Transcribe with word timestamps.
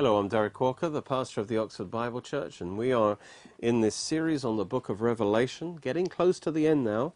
Hello, 0.00 0.16
I'm 0.16 0.28
Derek 0.28 0.58
Walker, 0.58 0.88
the 0.88 1.02
pastor 1.02 1.42
of 1.42 1.48
the 1.48 1.58
Oxford 1.58 1.90
Bible 1.90 2.22
Church, 2.22 2.62
and 2.62 2.78
we 2.78 2.90
are 2.90 3.18
in 3.58 3.82
this 3.82 3.94
series 3.94 4.46
on 4.46 4.56
the 4.56 4.64
book 4.64 4.88
of 4.88 5.02
Revelation, 5.02 5.76
getting 5.76 6.06
close 6.06 6.40
to 6.40 6.50
the 6.50 6.66
end 6.66 6.84
now. 6.84 7.12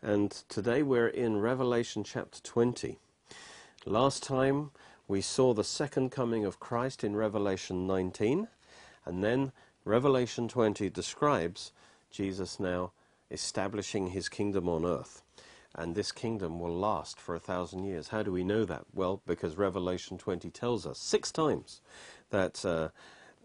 And 0.00 0.30
today 0.48 0.84
we're 0.84 1.08
in 1.08 1.40
Revelation 1.40 2.04
chapter 2.04 2.40
20. 2.40 3.00
Last 3.86 4.22
time 4.22 4.70
we 5.08 5.20
saw 5.20 5.52
the 5.52 5.64
second 5.64 6.12
coming 6.12 6.44
of 6.44 6.60
Christ 6.60 7.02
in 7.02 7.16
Revelation 7.16 7.88
19, 7.88 8.46
and 9.04 9.24
then 9.24 9.50
Revelation 9.84 10.46
20 10.46 10.90
describes 10.90 11.72
Jesus 12.12 12.60
now 12.60 12.92
establishing 13.32 14.10
his 14.10 14.28
kingdom 14.28 14.68
on 14.68 14.84
earth 14.84 15.22
and 15.74 15.94
this 15.94 16.12
kingdom 16.12 16.60
will 16.60 16.76
last 16.76 17.18
for 17.18 17.34
a 17.34 17.40
thousand 17.40 17.84
years. 17.84 18.08
How 18.08 18.22
do 18.22 18.32
we 18.32 18.44
know 18.44 18.64
that? 18.64 18.84
Well, 18.92 19.22
because 19.26 19.56
Revelation 19.56 20.18
20 20.18 20.50
tells 20.50 20.86
us 20.86 20.98
six 20.98 21.32
times 21.32 21.80
that 22.30 22.64
uh, 22.64 22.88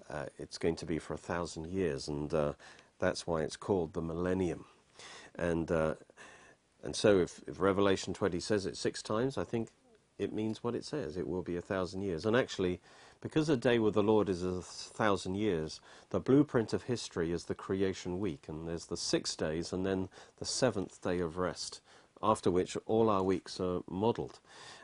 uh, 0.09 0.25
it's 0.38 0.58
going 0.58 0.75
to 0.78 0.86
be 0.86 1.00
for 1.00 1.14
a 1.14 1.17
thousand 1.17 1.67
years, 1.67 2.08
and 2.08 2.34
uh, 2.34 2.53
that's 3.00 3.25
why 3.25 3.42
it's 3.42 3.58
called 3.58 3.94
the 3.94 4.02
millennium. 4.02 4.66
And 5.36 5.72
uh, 5.72 5.95
and 6.84 6.95
so, 6.95 7.19
if, 7.19 7.42
if 7.47 7.59
Revelation 7.59 8.14
20 8.14 8.39
says 8.39 8.66
it 8.66 8.78
six 8.78 9.02
times, 9.02 9.38
I 9.38 9.44
think 9.44 9.69
it 10.17 10.34
means 10.34 10.64
what 10.64 10.75
it 10.75 10.86
says. 10.86 11.17
It 11.17 11.28
will 11.28 11.41
be 11.41 11.58
a 11.58 11.62
thousand 11.62 12.02
years. 12.02 12.25
And 12.25 12.36
actually, 12.36 12.80
because 13.22 13.50
a 13.50 13.58
day 13.58 13.80
with 13.80 13.94
the 13.94 14.03
Lord 14.03 14.30
is 14.30 14.44
a 14.44 14.62
thousand 14.62 15.36
years, 15.36 15.81
the 16.12 16.19
blueprint 16.19 16.73
of 16.73 16.84
history 16.84 17.31
is 17.31 17.45
the 17.45 17.56
creation 17.56 18.19
week, 18.19 18.45
and 18.47 18.67
there's 18.67 18.86
the 18.86 18.97
six 18.97 19.36
days, 19.36 19.73
and 19.73 19.86
then 19.86 20.09
the 20.38 20.45
seventh 20.45 21.02
day 21.02 21.19
of 21.19 21.38
rest 21.38 21.81
after 22.21 22.49
which 22.51 22.77
all 22.85 23.09
our 23.09 23.23
weeks 23.23 23.59
are 23.59 23.81
modelled. 23.89 24.39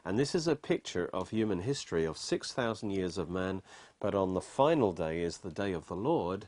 And 0.06 0.20
this 0.20 0.36
is 0.36 0.48
a 0.48 0.56
picture 0.56 1.10
of 1.14 1.30
human 1.30 1.60
history 1.60 2.06
of 2.06 2.18
6,000 2.18 2.90
years 2.90 3.18
of 3.18 3.30
man, 3.30 3.62
but 4.00 4.16
on 4.16 4.34
the 4.34 4.42
final 4.42 4.92
day 4.92 5.22
is 5.22 5.38
the 5.38 5.52
day 5.52 5.74
of 5.74 5.88
the 5.88 5.96
Lord, 5.96 6.48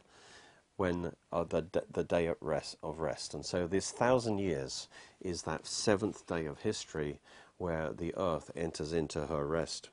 when 0.78 1.14
uh, 1.32 1.44
the, 1.46 1.66
the 1.92 2.04
day 2.04 2.28
of 2.28 2.38
rest, 2.42 2.78
of 2.84 3.00
rest. 3.00 3.34
And 3.34 3.46
so 3.46 3.66
this 3.66 3.92
thousand 3.92 4.40
years 4.40 4.88
is 5.22 5.44
that 5.44 5.66
seventh 5.66 6.28
day 6.28 6.46
of 6.46 6.60
history 6.60 7.20
where 7.58 7.94
the 7.94 8.14
earth 8.18 8.52
enters 8.56 8.92
into 8.92 9.28
her 9.28 9.46
rest. 9.46 9.90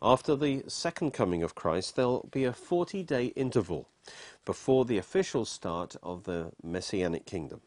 After 0.00 0.36
the 0.36 0.64
second 0.66 1.12
coming 1.12 1.42
of 1.42 1.54
Christ, 1.54 1.96
there'll 1.96 2.28
be 2.30 2.44
a 2.44 2.52
40 2.52 3.02
day 3.02 3.26
interval 3.36 3.88
before 4.44 4.84
the 4.84 4.98
official 4.98 5.44
start 5.44 5.96
of 6.02 6.24
the 6.24 6.52
Messianic 6.62 7.24
kingdom. 7.24 7.60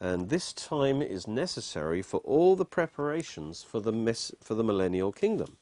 And 0.00 0.30
this 0.30 0.52
time 0.52 1.02
is 1.02 1.28
necessary 1.28 2.02
for 2.02 2.20
all 2.20 2.56
the 2.56 2.64
preparations 2.64 3.62
for 3.62 3.80
the, 3.80 3.92
for 4.42 4.54
the 4.54 4.64
millennial 4.64 5.12
kingdom. 5.12 5.58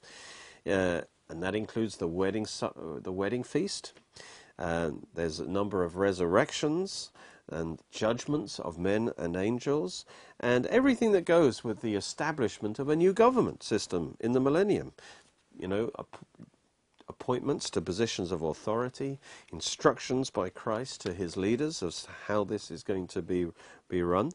Uh, 0.67 1.03
and 1.29 1.43
that 1.43 1.55
includes 1.55 1.97
the 1.97 2.07
wedding, 2.09 2.47
su- 2.47 3.01
the 3.03 3.13
wedding 3.13 3.43
feast. 3.43 3.93
And 4.57 5.07
there's 5.15 5.41
a 5.41 5.49
number 5.49 5.85
of 5.85 5.97
resurrections 5.97 7.11
and 7.51 7.81
judgments 7.91 8.59
of 8.59 8.79
men 8.79 9.11
and 9.17 9.35
angels, 9.37 10.05
and 10.39 10.67
everything 10.67 11.13
that 11.13 11.25
goes 11.25 11.65
with 11.65 11.81
the 11.81 11.95
establishment 11.95 12.79
of 12.79 12.89
a 12.89 12.97
new 12.97 13.13
government 13.13 13.63
system 13.63 14.17
in 14.21 14.33
the 14.33 14.41
millennium. 14.41 14.93
You 15.59 15.69
know, 15.69 15.91
appointments 17.09 17.71
to 17.71 17.81
positions 17.81 18.31
of 18.33 18.43
authority, 18.43 19.19
instructions 19.53 20.31
by 20.31 20.51
Christ 20.51 21.01
to 21.03 21.13
his 21.13 21.37
leaders 21.37 21.83
as 21.83 22.03
to 22.03 22.11
how 22.27 22.45
this 22.45 22.71
is 22.71 22.83
going 22.83 23.07
to 23.09 23.23
be, 23.23 23.47
be 23.89 24.03
run. 24.03 24.33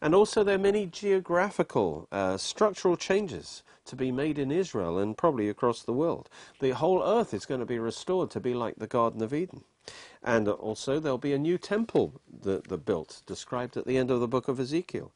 And 0.00 0.14
also, 0.14 0.44
there 0.44 0.56
are 0.56 0.58
many 0.58 0.86
geographical, 0.86 2.08
uh, 2.12 2.36
structural 2.36 2.96
changes 2.96 3.62
to 3.86 3.96
be 3.96 4.12
made 4.12 4.38
in 4.38 4.50
Israel 4.50 4.98
and 4.98 5.16
probably 5.16 5.48
across 5.48 5.82
the 5.82 5.92
world. 5.92 6.28
The 6.60 6.70
whole 6.70 7.02
earth 7.02 7.32
is 7.32 7.46
going 7.46 7.60
to 7.60 7.66
be 7.66 7.78
restored 7.78 8.30
to 8.32 8.40
be 8.40 8.54
like 8.54 8.76
the 8.76 8.86
Garden 8.86 9.22
of 9.22 9.32
Eden. 9.32 9.64
And 10.22 10.48
also, 10.48 10.98
there'll 10.98 11.18
be 11.18 11.32
a 11.32 11.38
new 11.38 11.58
temple 11.58 12.20
that, 12.42 12.84
built, 12.84 13.22
described 13.26 13.76
at 13.76 13.86
the 13.86 13.98
end 13.98 14.10
of 14.10 14.20
the 14.20 14.28
book 14.28 14.48
of 14.48 14.58
Ezekiel. 14.58 15.12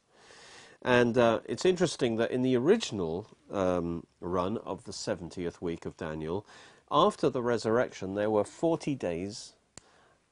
And 0.81 1.17
uh, 1.17 1.41
it's 1.45 1.65
interesting 1.65 2.15
that 2.17 2.31
in 2.31 2.41
the 2.41 2.55
original 2.55 3.27
um, 3.51 4.05
run 4.21 4.57
of 4.59 4.85
the 4.85 4.91
70th 4.91 5.61
week 5.61 5.85
of 5.85 5.97
Daniel, 5.97 6.45
after 6.91 7.29
the 7.29 7.41
resurrection, 7.41 8.15
there 8.15 8.29
were 8.29 8.43
40 8.43 8.95
days 8.95 9.53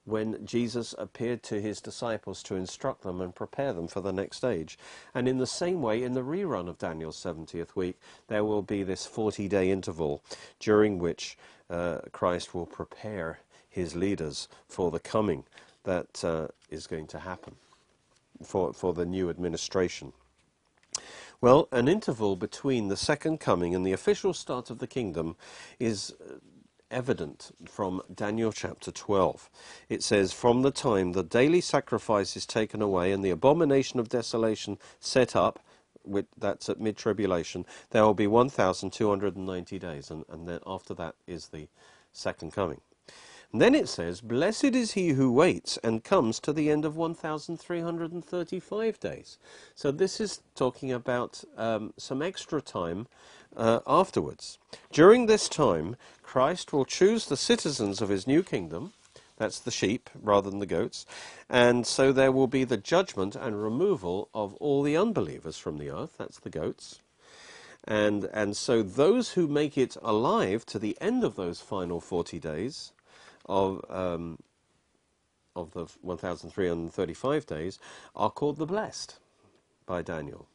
when 0.07 0.45
Jesus 0.45 0.95
appeared 0.97 1.43
to 1.43 1.61
his 1.61 1.81
disciples 1.81 2.41
to 2.43 2.55
instruct 2.55 3.01
them 3.03 3.19
and 3.19 3.35
prepare 3.35 3.73
them 3.73 3.87
for 3.89 3.99
the 3.99 4.13
next 4.13 4.37
stage. 4.37 4.79
And 5.13 5.27
in 5.27 5.37
the 5.37 5.45
same 5.45 5.81
way, 5.81 6.01
in 6.01 6.13
the 6.13 6.21
rerun 6.23 6.69
of 6.69 6.77
Daniel's 6.77 7.21
70th 7.21 7.75
week, 7.75 7.99
there 8.29 8.45
will 8.45 8.61
be 8.61 8.83
this 8.83 9.05
40 9.05 9.49
day 9.49 9.69
interval 9.69 10.23
during 10.59 10.97
which 10.97 11.37
uh, 11.69 11.99
Christ 12.13 12.53
will 12.55 12.65
prepare 12.65 13.39
his 13.69 13.95
leaders 13.95 14.47
for 14.67 14.91
the 14.91 14.99
coming 14.99 15.43
that 15.83 16.23
uh, 16.23 16.47
is 16.69 16.87
going 16.87 17.07
to 17.07 17.19
happen 17.19 17.55
for, 18.43 18.71
for 18.71 18.93
the 18.93 19.05
new 19.05 19.29
administration. 19.29 20.13
Well, 21.41 21.67
an 21.71 21.87
interval 21.87 22.35
between 22.37 22.87
the 22.87 22.97
second 22.97 23.39
coming 23.39 23.75
and 23.75 23.85
the 23.85 23.91
official 23.91 24.33
start 24.33 24.69
of 24.69 24.79
the 24.79 24.87
kingdom 24.87 25.35
is 25.79 26.13
uh, 26.21 26.35
evident 26.91 27.51
from 27.65 28.01
Daniel 28.13 28.51
chapter 28.51 28.91
12. 28.91 29.49
It 29.89 30.03
says, 30.03 30.33
From 30.33 30.61
the 30.61 30.71
time 30.71 31.13
the 31.13 31.23
daily 31.23 31.61
sacrifice 31.61 32.35
is 32.35 32.45
taken 32.45 32.81
away 32.81 33.11
and 33.11 33.23
the 33.23 33.29
abomination 33.29 33.99
of 33.99 34.09
desolation 34.09 34.77
set 34.99 35.35
up, 35.35 35.59
that's 36.37 36.69
at 36.69 36.79
mid 36.79 36.97
tribulation, 36.97 37.65
there 37.91 38.03
will 38.03 38.13
be 38.13 38.27
1,290 38.27 39.79
days, 39.79 40.09
and, 40.09 40.23
and 40.29 40.47
then 40.47 40.59
after 40.65 40.93
that 40.93 41.15
is 41.27 41.49
the 41.49 41.67
second 42.13 42.53
coming. 42.53 42.81
And 43.53 43.61
then 43.61 43.75
it 43.75 43.87
says, 43.87 44.19
Blessed 44.19 44.75
is 44.75 44.91
he 44.91 45.09
who 45.09 45.31
waits 45.31 45.77
and 45.77 46.03
comes 46.03 46.39
to 46.41 46.51
the 46.51 46.69
end 46.69 46.83
of 46.83 46.97
1,335 46.97 48.99
days. 48.99 49.37
So 49.73 49.91
this 49.91 50.19
is 50.19 50.41
talking 50.53 50.91
about 50.91 51.43
um, 51.55 51.93
some 51.97 52.21
extra 52.21 52.61
time 52.61 53.07
uh, 53.55 53.79
afterwards. 53.87 54.59
During 54.91 55.25
this 55.25 55.47
time, 55.47 55.95
Christ 56.21 56.73
will 56.73 56.85
choose 56.85 57.27
the 57.27 57.37
citizens 57.37 58.01
of 58.01 58.09
his 58.09 58.27
new 58.27 58.43
kingdom. 58.43 58.91
That's 59.37 59.59
the 59.59 59.71
sheep 59.71 60.09
rather 60.21 60.49
than 60.49 60.59
the 60.59 60.65
goats. 60.65 61.05
And 61.49 61.87
so 61.87 62.11
there 62.11 62.31
will 62.31 62.47
be 62.47 62.65
the 62.65 62.77
judgment 62.77 63.35
and 63.35 63.63
removal 63.63 64.29
of 64.33 64.55
all 64.55 64.83
the 64.83 64.97
unbelievers 64.97 65.57
from 65.57 65.77
the 65.77 65.89
earth. 65.89 66.15
That's 66.17 66.39
the 66.39 66.49
goats. 66.49 66.99
And, 67.85 68.25
and 68.33 68.57
so 68.57 68.83
those 68.83 69.31
who 69.31 69.47
make 69.47 69.77
it 69.77 69.95
alive 70.01 70.65
to 70.65 70.79
the 70.79 70.97
end 70.99 71.23
of 71.23 71.35
those 71.35 71.61
final 71.61 72.01
40 72.01 72.39
days 72.39 72.91
of 73.47 73.83
um, 73.89 74.39
of 75.55 75.71
the 75.71 75.87
1,335 76.01 77.45
days 77.45 77.79
are 78.15 78.29
called 78.29 78.57
the 78.57 78.65
blessed 78.65 79.19
by 79.85 80.01
Daniel. 80.01 80.47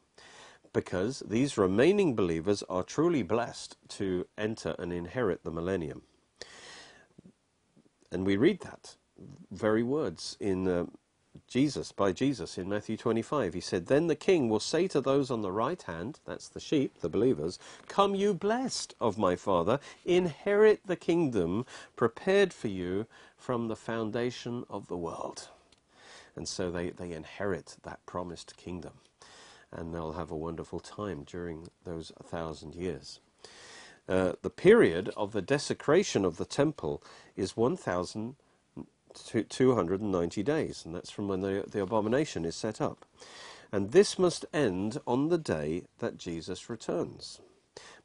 Because 0.72 1.22
these 1.26 1.58
remaining 1.58 2.14
believers 2.14 2.62
are 2.68 2.82
truly 2.82 3.22
blessed 3.22 3.76
to 3.88 4.26
enter 4.38 4.74
and 4.78 4.92
inherit 4.92 5.44
the 5.44 5.50
millennium. 5.50 6.02
And 8.10 8.24
we 8.24 8.36
read 8.36 8.60
that 8.60 8.96
very 9.50 9.82
words 9.82 10.36
in 10.40 10.68
uh, 10.68 10.86
Jesus, 11.49 11.93
by 11.93 12.12
Jesus 12.12 12.58
in 12.58 12.69
Matthew 12.69 12.96
25. 12.96 13.55
He 13.55 13.61
said, 13.61 13.87
Then 13.87 14.06
the 14.06 14.17
king 14.17 14.49
will 14.49 14.61
say 14.61 14.88
to 14.88 15.00
those 15.00 15.31
on 15.31 15.43
the 15.43 15.52
right 15.52 15.81
hand, 15.82 16.20
that's 16.26 16.49
the 16.49 16.61
sheep, 16.61 17.00
the 17.00 17.08
believers, 17.08 17.58
Come, 17.88 18.14
you 18.14 18.34
blessed 18.34 18.94
of 19.00 19.19
my 19.19 19.37
Father, 19.37 19.81
inherit 20.05 20.81
the 20.87 20.96
kingdom 20.96 21.67
prepared 21.96 22.52
for 22.52 22.69
you 22.69 23.06
from 23.37 23.69
the 23.69 23.76
foundation 23.76 24.64
of 24.70 24.88
the 24.88 24.96
world. 24.96 25.49
And 26.37 26.49
so 26.49 26.70
they, 26.70 26.90
they 26.90 27.12
inherit 27.12 27.76
that 27.82 28.05
promised 28.06 28.56
kingdom. 28.56 28.94
And 29.70 29.94
they'll 29.94 30.12
have 30.12 30.31
a 30.31 30.37
wonderful 30.37 30.81
time 30.81 31.25
during 31.25 31.69
those 31.84 32.12
thousand 32.25 32.75
years. 32.75 33.20
Uh, 34.08 34.32
the 34.43 34.50
period 34.50 35.11
of 35.17 35.32
the 35.32 35.43
desecration 35.43 36.25
of 36.25 36.37
the 36.37 36.44
temple 36.44 37.02
is 37.37 37.56
1,000 37.56 38.37
290 39.14 40.42
days, 40.42 40.82
and 40.84 40.94
that's 40.94 41.10
from 41.10 41.28
when 41.28 41.40
the, 41.40 41.64
the 41.68 41.82
abomination 41.82 42.44
is 42.44 42.56
set 42.56 42.80
up. 42.80 43.04
And 43.70 43.92
this 43.92 44.18
must 44.18 44.44
end 44.52 45.00
on 45.06 45.28
the 45.28 45.38
day 45.38 45.84
that 45.98 46.18
Jesus 46.18 46.68
returns. 46.68 47.40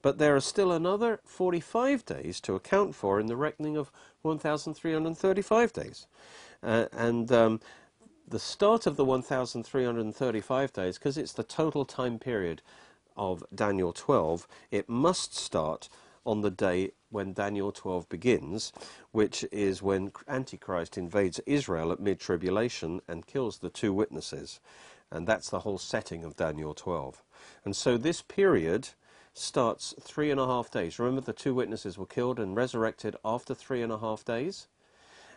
But 0.01 0.18
there 0.18 0.36
are 0.36 0.42
still 0.42 0.71
another 0.71 1.19
45 1.25 2.06
days 2.06 2.39
to 2.42 2.56
account 2.56 2.95
for 2.95 3.19
in 3.19 3.25
the 3.27 3.36
reckoning 3.36 3.75
of 3.75 3.92
1,335 4.21 5.74
days. 5.74 6.07
Uh, 6.63 6.86
and 6.94 7.31
um, 7.31 7.59
the 8.27 8.39
start 8.39 8.86
of 8.86 8.95
the 8.95 9.06
1,335 9.06 10.74
days, 10.74 10.98
because 10.98 11.18
it's 11.18 11.33
the 11.33 11.44
total 11.44 11.86
time 11.86 12.19
period 12.19 12.62
of 13.15 13.44
Daniel 13.54 13.92
12, 13.92 14.48
it 14.71 14.88
must 14.88 15.36
start 15.36 15.89
on 16.28 16.42
the 16.42 16.52
day 16.52 16.92
when 17.10 17.34
Daniel 17.34 17.72
12 17.72 18.10
begins, 18.10 18.74
which 19.12 19.46
is 19.52 19.82
when 19.82 20.12
Antichrist 20.28 20.98
invades 20.98 21.40
Israel 21.46 21.92
at 21.92 22.00
mid 22.00 22.20
tribulation 22.20 23.02
and 23.08 23.26
kills 23.26 23.60
the 23.60 23.70
two 23.70 23.94
witnesses. 23.94 24.60
And 25.10 25.26
that's 25.26 25.50
the 25.50 25.60
whole 25.60 25.78
setting 25.78 26.26
of 26.26 26.36
Daniel 26.36 26.74
12. 26.74 27.24
And 27.64 27.76
so 27.76 27.98
this 27.98 28.22
period 28.22 28.90
starts 29.34 29.94
three 30.02 30.30
and 30.32 30.40
a 30.40 30.46
half 30.46 30.70
days. 30.70 31.00
Remember, 31.00 31.22
the 31.22 31.32
two 31.32 31.54
witnesses 31.54 31.98
were 31.98 32.06
killed 32.06 32.40
and 32.40 32.56
resurrected 32.56 33.16
after 33.24 33.54
three 33.54 33.82
and 33.82 33.92
a 33.92 34.00
half 34.00 34.26
days? 34.26 34.68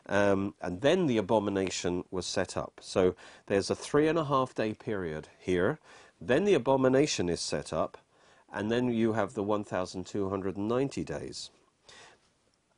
Um, 0.06 0.54
and 0.60 0.80
then 0.80 1.06
the 1.06 1.18
abomination 1.18 2.04
was 2.10 2.26
set 2.26 2.56
up. 2.56 2.80
So 2.82 3.14
there's 3.46 3.70
a 3.70 3.76
three 3.76 4.08
and 4.08 4.18
a 4.18 4.24
half 4.24 4.54
day 4.54 4.74
period 4.74 5.28
here. 5.38 5.78
Then 6.20 6.44
the 6.44 6.54
abomination 6.54 7.28
is 7.28 7.40
set 7.40 7.72
up, 7.72 7.98
and 8.52 8.70
then 8.70 8.92
you 8.92 9.12
have 9.12 9.34
the 9.34 9.42
1,290 9.42 11.04
days. 11.04 11.50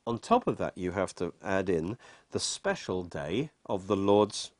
On 0.05 0.19
top 0.19 0.47
of 0.47 0.57
that, 0.57 0.77
you 0.77 0.91
have 0.91 1.15
to 1.15 1.33
add 1.43 1.69
in 1.69 1.97
the 2.31 2.39
special 2.39 3.03
day 3.03 3.51
of 3.65 3.87
the 3.87 3.95
Lord's 3.95 4.51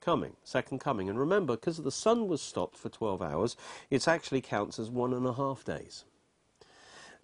coming, 0.00 0.36
second 0.44 0.78
coming. 0.78 1.08
And 1.08 1.18
remember, 1.18 1.56
because 1.56 1.78
the 1.78 1.90
sun 1.90 2.28
was 2.28 2.40
stopped 2.40 2.76
for 2.76 2.88
12 2.88 3.22
hours, 3.22 3.56
it 3.90 4.06
actually 4.06 4.40
counts 4.40 4.78
as 4.78 4.90
one 4.90 5.12
and 5.12 5.26
a 5.26 5.32
half 5.32 5.64
days. 5.64 6.04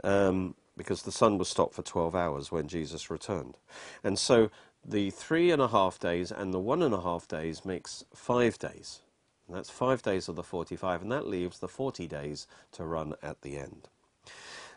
Um, 0.03 0.55
because 0.77 1.03
the 1.03 1.13
sun 1.13 1.37
was 1.37 1.49
stopped 1.49 1.75
for 1.75 1.83
12 1.83 2.17
hours 2.17 2.51
when 2.51 2.67
Jesus 2.67 3.11
returned. 3.11 3.59
And 4.03 4.19
so 4.19 4.51
the 4.85 5.11
three 5.11 5.51
and 5.51 5.61
a 5.61 5.69
half 5.69 5.99
days 5.99 6.33
and 6.33 6.55
the 6.55 6.59
one 6.59 6.83
and 6.83 6.95
a 6.95 7.03
half 7.03 7.29
days 7.29 7.65
makes 7.67 8.05
five 8.15 8.59
days. 8.59 9.03
And 9.51 9.59
that's 9.59 9.69
five 9.69 10.01
days 10.01 10.29
of 10.29 10.37
the 10.37 10.45
45, 10.45 11.03
and 11.03 11.11
that 11.11 11.27
leaves 11.27 11.59
the 11.59 11.67
40 11.67 12.07
days 12.07 12.47
to 12.71 12.85
run 12.85 13.15
at 13.21 13.43
the 13.43 13.57
end. 13.57 13.89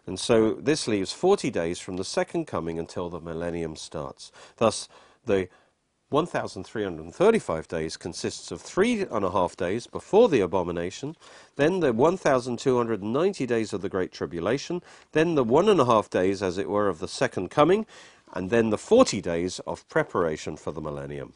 And 0.08 0.20
so 0.20 0.56
this 0.56 0.88
leaves 0.88 1.14
40 1.14 1.52
days 1.52 1.78
from 1.78 1.98
the 1.98 2.04
second 2.04 2.48
coming 2.48 2.80
until 2.80 3.08
the 3.08 3.20
millennium 3.20 3.76
starts. 3.76 4.32
Thus, 4.58 4.90
the 5.28 5.48
1,335 6.10 7.68
days 7.68 7.98
consists 7.98 8.50
of 8.50 8.62
three 8.62 9.02
and 9.02 9.24
a 9.24 9.30
half 9.30 9.56
days 9.56 9.86
before 9.86 10.28
the 10.28 10.40
abomination, 10.40 11.16
then 11.56 11.80
the 11.80 11.94
1,290 11.94 13.46
days 13.46 13.74
of 13.74 13.84
the 13.84 13.90
Great 13.90 14.12
Tribulation, 14.12 14.82
then 15.12 15.36
the 15.36 15.44
one 15.44 15.70
and 15.70 15.80
a 15.80 15.86
half 15.86 16.10
days, 16.10 16.42
as 16.42 16.58
it 16.58 16.68
were, 16.68 16.90
of 16.90 16.98
the 16.98 17.08
second 17.08 17.52
coming, 17.52 17.86
and 18.34 18.50
then 18.50 18.72
the 18.72 18.78
40 18.80 19.22
days 19.22 19.60
of 19.68 19.88
preparation 19.88 20.58
for 20.58 20.72
the 20.72 20.82
millennium. 20.82 21.34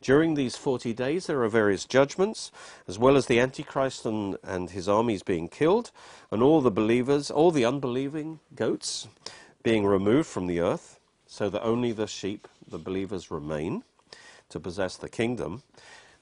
During 0.00 0.34
these 0.34 0.56
40 0.56 0.92
days, 0.92 1.26
there 1.26 1.42
are 1.42 1.48
various 1.48 1.84
judgments, 1.84 2.52
as 2.86 3.00
well 3.00 3.16
as 3.16 3.26
the 3.26 3.40
Antichrist 3.40 4.06
and, 4.06 4.36
and 4.44 4.70
his 4.70 4.88
armies 4.88 5.24
being 5.24 5.48
killed, 5.48 5.90
and 6.30 6.40
all 6.40 6.60
the 6.60 6.70
believers, 6.70 7.32
all 7.32 7.50
the 7.50 7.64
unbelieving 7.64 8.38
goats 8.54 9.08
being 9.64 9.84
removed 9.84 10.28
from 10.28 10.46
the 10.46 10.60
earth, 10.60 11.00
so 11.26 11.50
that 11.50 11.64
only 11.64 11.90
the 11.90 12.06
sheep, 12.06 12.46
the 12.66 12.78
believers, 12.78 13.30
remain 13.32 13.82
to 14.50 14.60
possess 14.60 14.96
the 14.96 15.08
kingdom. 15.08 15.62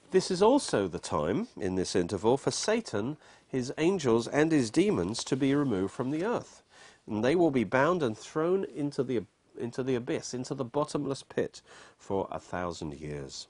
This 0.09 0.31
is 0.31 0.41
also 0.41 0.87
the 0.87 0.99
time, 0.99 1.47
in 1.55 1.75
this 1.75 1.95
interval, 1.95 2.35
for 2.37 2.51
Satan, 2.51 3.17
his 3.47 3.71
angels, 3.77 4.27
and 4.27 4.51
his 4.51 4.71
demons 4.71 5.23
to 5.25 5.35
be 5.35 5.53
removed 5.53 5.93
from 5.93 6.09
the 6.09 6.25
earth. 6.25 6.63
And 7.05 7.23
they 7.23 7.35
will 7.35 7.51
be 7.51 7.63
bound 7.63 8.01
and 8.01 8.17
thrown 8.17 8.65
into 8.65 9.03
the, 9.03 9.23
into 9.57 9.83
the 9.83 9.95
abyss, 9.95 10.33
into 10.33 10.55
the 10.55 10.65
bottomless 10.65 11.21
pit, 11.21 11.61
for 11.97 12.27
a 12.31 12.39
thousand 12.39 12.95
years. 12.95 13.47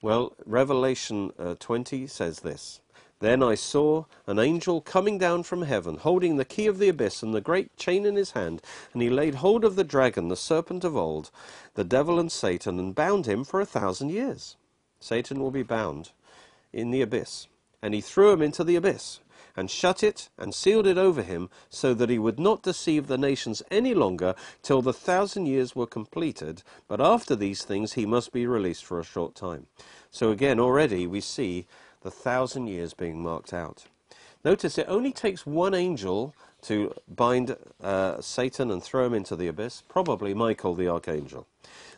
Well, 0.00 0.36
Revelation 0.46 1.32
uh, 1.38 1.56
20 1.58 2.06
says 2.06 2.40
this 2.40 2.80
Then 3.18 3.42
I 3.42 3.56
saw 3.56 4.04
an 4.28 4.38
angel 4.38 4.80
coming 4.80 5.18
down 5.18 5.42
from 5.42 5.62
heaven, 5.62 5.96
holding 5.96 6.36
the 6.36 6.44
key 6.44 6.68
of 6.68 6.78
the 6.78 6.88
abyss 6.88 7.22
and 7.22 7.34
the 7.34 7.40
great 7.40 7.76
chain 7.76 8.06
in 8.06 8.14
his 8.14 8.30
hand, 8.30 8.62
and 8.92 9.02
he 9.02 9.10
laid 9.10 9.36
hold 9.36 9.64
of 9.64 9.74
the 9.74 9.82
dragon, 9.82 10.28
the 10.28 10.36
serpent 10.36 10.84
of 10.84 10.96
old, 10.96 11.32
the 11.74 11.82
devil 11.82 12.20
and 12.20 12.30
Satan, 12.30 12.78
and 12.78 12.94
bound 12.94 13.26
him 13.26 13.42
for 13.42 13.60
a 13.60 13.66
thousand 13.66 14.10
years. 14.10 14.56
Satan 15.00 15.40
will 15.40 15.50
be 15.50 15.64
bound 15.64 16.12
in 16.72 16.92
the 16.92 17.02
abyss, 17.02 17.48
and 17.82 17.92
he 17.92 18.00
threw 18.00 18.30
him 18.30 18.42
into 18.42 18.62
the 18.62 18.76
abyss 18.76 19.18
and 19.58 19.68
shut 19.68 20.04
it 20.04 20.28
and 20.38 20.54
sealed 20.54 20.86
it 20.86 20.96
over 20.96 21.20
him, 21.20 21.50
so 21.68 21.92
that 21.92 22.08
he 22.08 22.18
would 22.18 22.38
not 22.38 22.62
deceive 22.62 23.08
the 23.08 23.18
nations 23.18 23.60
any 23.72 23.92
longer 23.92 24.36
till 24.62 24.80
the 24.80 24.92
thousand 24.92 25.46
years 25.46 25.74
were 25.74 25.84
completed. 25.84 26.62
But 26.86 27.00
after 27.00 27.34
these 27.34 27.64
things 27.64 27.94
he 27.94 28.06
must 28.06 28.32
be 28.32 28.46
released 28.46 28.84
for 28.84 29.00
a 29.00 29.04
short 29.04 29.34
time. 29.34 29.66
So 30.12 30.30
again, 30.30 30.60
already 30.60 31.08
we 31.08 31.20
see 31.20 31.66
the 32.02 32.10
thousand 32.10 32.68
years 32.68 32.94
being 32.94 33.20
marked 33.20 33.52
out. 33.52 33.86
Notice 34.44 34.78
it 34.78 34.86
only 34.88 35.10
takes 35.10 35.44
one 35.44 35.74
angel 35.74 36.36
to 36.62 36.94
bind 37.08 37.56
uh, 37.82 38.20
Satan 38.20 38.70
and 38.70 38.80
throw 38.80 39.06
him 39.06 39.14
into 39.14 39.34
the 39.34 39.48
abyss, 39.48 39.82
probably 39.88 40.34
Michael 40.34 40.76
the 40.76 40.86
archangel. 40.86 41.48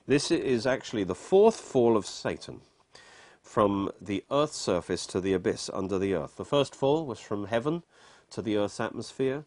This 0.06 0.30
is 0.30 0.66
actually 0.66 1.04
the 1.04 1.14
fourth 1.14 1.60
fall 1.60 1.94
of 1.94 2.06
Satan 2.06 2.62
from 3.50 3.90
the 4.00 4.22
earth's 4.30 4.56
surface 4.56 5.04
to 5.04 5.20
the 5.20 5.32
abyss 5.32 5.68
under 5.74 5.98
the 5.98 6.14
earth. 6.14 6.36
The 6.36 6.44
first 6.44 6.72
fall 6.72 7.04
was 7.04 7.18
from 7.18 7.46
heaven 7.46 7.82
to 8.30 8.40
the 8.40 8.56
earth's 8.56 8.78
atmosphere. 8.78 9.42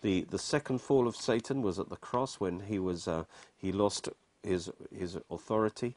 The, 0.00 0.20
the 0.30 0.38
second 0.38 0.80
fall 0.80 1.08
of 1.08 1.16
Satan 1.16 1.60
was 1.60 1.76
at 1.80 1.88
the 1.88 1.96
cross 1.96 2.38
when 2.38 2.60
he, 2.60 2.78
was, 2.78 3.08
uh, 3.08 3.24
he 3.56 3.72
lost 3.72 4.10
his, 4.44 4.70
his 4.96 5.18
authority. 5.28 5.96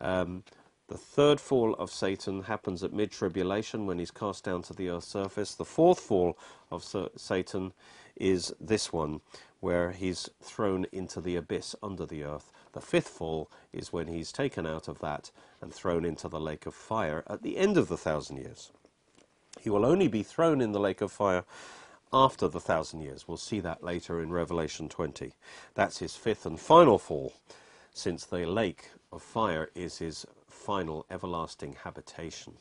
Um, 0.00 0.44
the 0.86 0.96
third 0.96 1.40
fall 1.40 1.74
of 1.74 1.90
Satan 1.90 2.44
happens 2.44 2.84
at 2.84 2.92
mid 2.92 3.10
tribulation 3.10 3.84
when 3.84 3.98
he's 3.98 4.12
cast 4.12 4.44
down 4.44 4.62
to 4.62 4.72
the 4.72 4.88
earth's 4.88 5.08
surface. 5.08 5.56
The 5.56 5.64
fourth 5.64 5.98
fall 5.98 6.38
of 6.70 6.84
Satan 7.16 7.72
is 8.14 8.54
this 8.60 8.92
one, 8.92 9.22
where 9.58 9.90
he's 9.90 10.30
thrown 10.40 10.86
into 10.92 11.20
the 11.20 11.34
abyss 11.34 11.74
under 11.82 12.06
the 12.06 12.22
earth. 12.22 12.52
The 12.72 12.80
fifth 12.80 13.08
fall 13.08 13.50
is 13.72 13.92
when 13.92 14.08
he's 14.08 14.32
taken 14.32 14.66
out 14.66 14.88
of 14.88 14.98
that 15.00 15.30
and 15.60 15.72
thrown 15.72 16.04
into 16.04 16.28
the 16.28 16.40
lake 16.40 16.66
of 16.66 16.74
fire 16.74 17.22
at 17.26 17.42
the 17.42 17.56
end 17.56 17.76
of 17.76 17.88
the 17.88 17.96
thousand 17.96 18.38
years. 18.38 18.70
He 19.60 19.70
will 19.70 19.84
only 19.84 20.08
be 20.08 20.22
thrown 20.22 20.60
in 20.60 20.72
the 20.72 20.80
lake 20.80 21.00
of 21.00 21.12
fire 21.12 21.44
after 22.12 22.48
the 22.48 22.60
thousand 22.60 23.02
years. 23.02 23.26
We'll 23.28 23.36
see 23.36 23.60
that 23.60 23.82
later 23.82 24.20
in 24.20 24.32
Revelation 24.32 24.88
20. 24.88 25.32
That's 25.74 25.98
his 25.98 26.16
fifth 26.16 26.46
and 26.46 26.58
final 26.58 26.98
fall, 26.98 27.34
since 27.92 28.24
the 28.24 28.46
lake 28.46 28.90
of 29.12 29.22
fire 29.22 29.70
is 29.74 29.98
his 29.98 30.26
final 30.48 31.06
everlasting 31.10 31.76
habitation. 31.84 32.54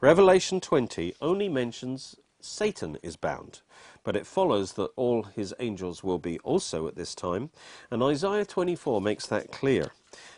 Revelation 0.00 0.60
20 0.60 1.14
only 1.20 1.48
mentions 1.48 2.16
Satan 2.44 2.98
is 3.02 3.16
bound. 3.16 3.60
But 4.04 4.16
it 4.16 4.26
follows 4.26 4.74
that 4.74 4.90
all 4.96 5.24
his 5.24 5.54
angels 5.60 6.02
will 6.04 6.18
be 6.18 6.38
also 6.40 6.88
at 6.88 6.96
this 6.96 7.14
time. 7.14 7.50
And 7.90 8.02
Isaiah 8.02 8.44
24 8.44 9.00
makes 9.00 9.26
that 9.26 9.52
clear 9.52 9.92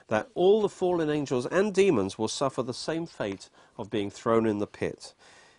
that 0.08 0.28
all 0.34 0.62
the 0.62 0.68
fallen 0.68 1.10
angels 1.10 1.46
and 1.46 1.74
demons 1.74 2.18
will 2.18 2.28
suffer 2.28 2.62
the 2.62 2.74
same 2.74 3.06
fate 3.06 3.48
of 3.78 3.90
being 3.90 4.10
thrown 4.10 4.46
in 4.46 4.58
the 4.58 4.66
pit. 4.66 5.14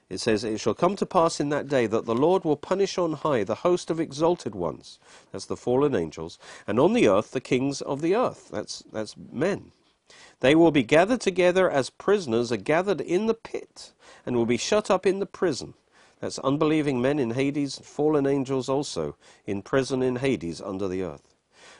It 0.09 0.19
says, 0.19 0.43
It 0.43 0.59
shall 0.59 0.75
come 0.75 0.95
to 0.97 1.05
pass 1.05 1.39
in 1.39 1.49
that 1.49 1.67
day 1.67 1.87
that 1.87 2.05
the 2.05 2.15
Lord 2.15 2.43
will 2.43 2.57
punish 2.57 2.97
on 2.97 3.13
high 3.13 3.43
the 3.43 3.55
host 3.55 3.89
of 3.89 3.99
exalted 3.99 4.53
ones, 4.53 4.99
that's 5.31 5.45
the 5.45 5.57
fallen 5.57 5.95
angels, 5.95 6.37
and 6.67 6.79
on 6.79 6.93
the 6.93 7.07
earth 7.07 7.31
the 7.31 7.41
kings 7.41 7.81
of 7.81 8.01
the 8.01 8.15
earth, 8.15 8.49
that's, 8.51 8.83
that's 8.91 9.15
men. 9.17 9.71
They 10.41 10.53
will 10.53 10.71
be 10.71 10.83
gathered 10.83 11.21
together 11.21 11.69
as 11.69 11.89
prisoners 11.89 12.51
are 12.51 12.57
gathered 12.57 13.01
in 13.01 13.25
the 13.25 13.33
pit, 13.33 13.93
and 14.25 14.35
will 14.35 14.45
be 14.45 14.57
shut 14.57 14.91
up 14.91 15.05
in 15.07 15.19
the 15.19 15.25
prison. 15.25 15.73
That's 16.25 16.39
unbelieving 16.39 17.03
men 17.03 17.19
in 17.19 17.29
Hades, 17.29 17.77
fallen 17.83 18.25
angels 18.25 18.67
also, 18.67 19.15
in 19.45 19.61
prison 19.61 20.01
in 20.01 20.15
Hades 20.15 20.59
under 20.59 20.87
the 20.87 21.03
earth. 21.03 21.35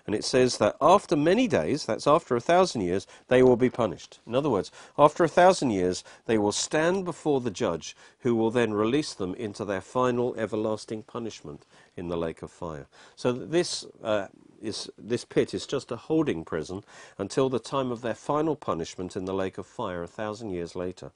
And 0.06 0.14
it 0.14 0.24
says 0.24 0.58
that 0.58 0.76
after 0.80 1.16
many 1.16 1.48
days, 1.48 1.84
that's 1.84 2.06
after 2.06 2.36
a 2.36 2.40
thousand 2.40 2.82
years, 2.82 3.08
they 3.28 3.42
will 3.42 3.56
be 3.56 3.72
punished. 3.72 4.20
In 4.28 4.36
other 4.36 4.52
words, 4.52 4.70
after 5.00 5.24
a 5.24 5.28
thousand 5.28 5.72
years, 5.72 6.04
they 6.28 6.38
will 6.38 6.52
stand 6.52 7.06
before 7.06 7.42
the 7.42 7.50
judge, 7.50 7.98
who 8.20 8.36
will 8.36 8.52
then 8.52 8.72
release 8.72 9.16
them 9.16 9.34
into 9.34 9.66
their 9.66 9.82
final 9.82 10.36
everlasting 10.36 11.02
punishment 11.02 11.66
in 11.98 12.08
the 12.08 12.16
lake 12.16 12.44
of 12.44 12.52
fire. 12.52 12.86
So 13.16 13.34
this 13.34 13.84
uh, 14.04 14.28
is 14.62 14.90
this 14.98 15.26
pit 15.26 15.54
is 15.54 15.66
just 15.66 15.92
a 15.92 15.96
holding 15.96 16.44
prison 16.46 16.84
until 17.18 17.50
the 17.50 17.60
time 17.60 17.92
of 17.92 18.02
their 18.02 18.16
final 18.16 18.56
punishment 18.56 19.16
in 19.16 19.26
the 19.26 19.34
lake 19.34 19.58
of 19.58 19.66
fire 19.66 20.04
a 20.04 20.08
thousand 20.08 20.52
years 20.52 20.76
later. 20.76 21.12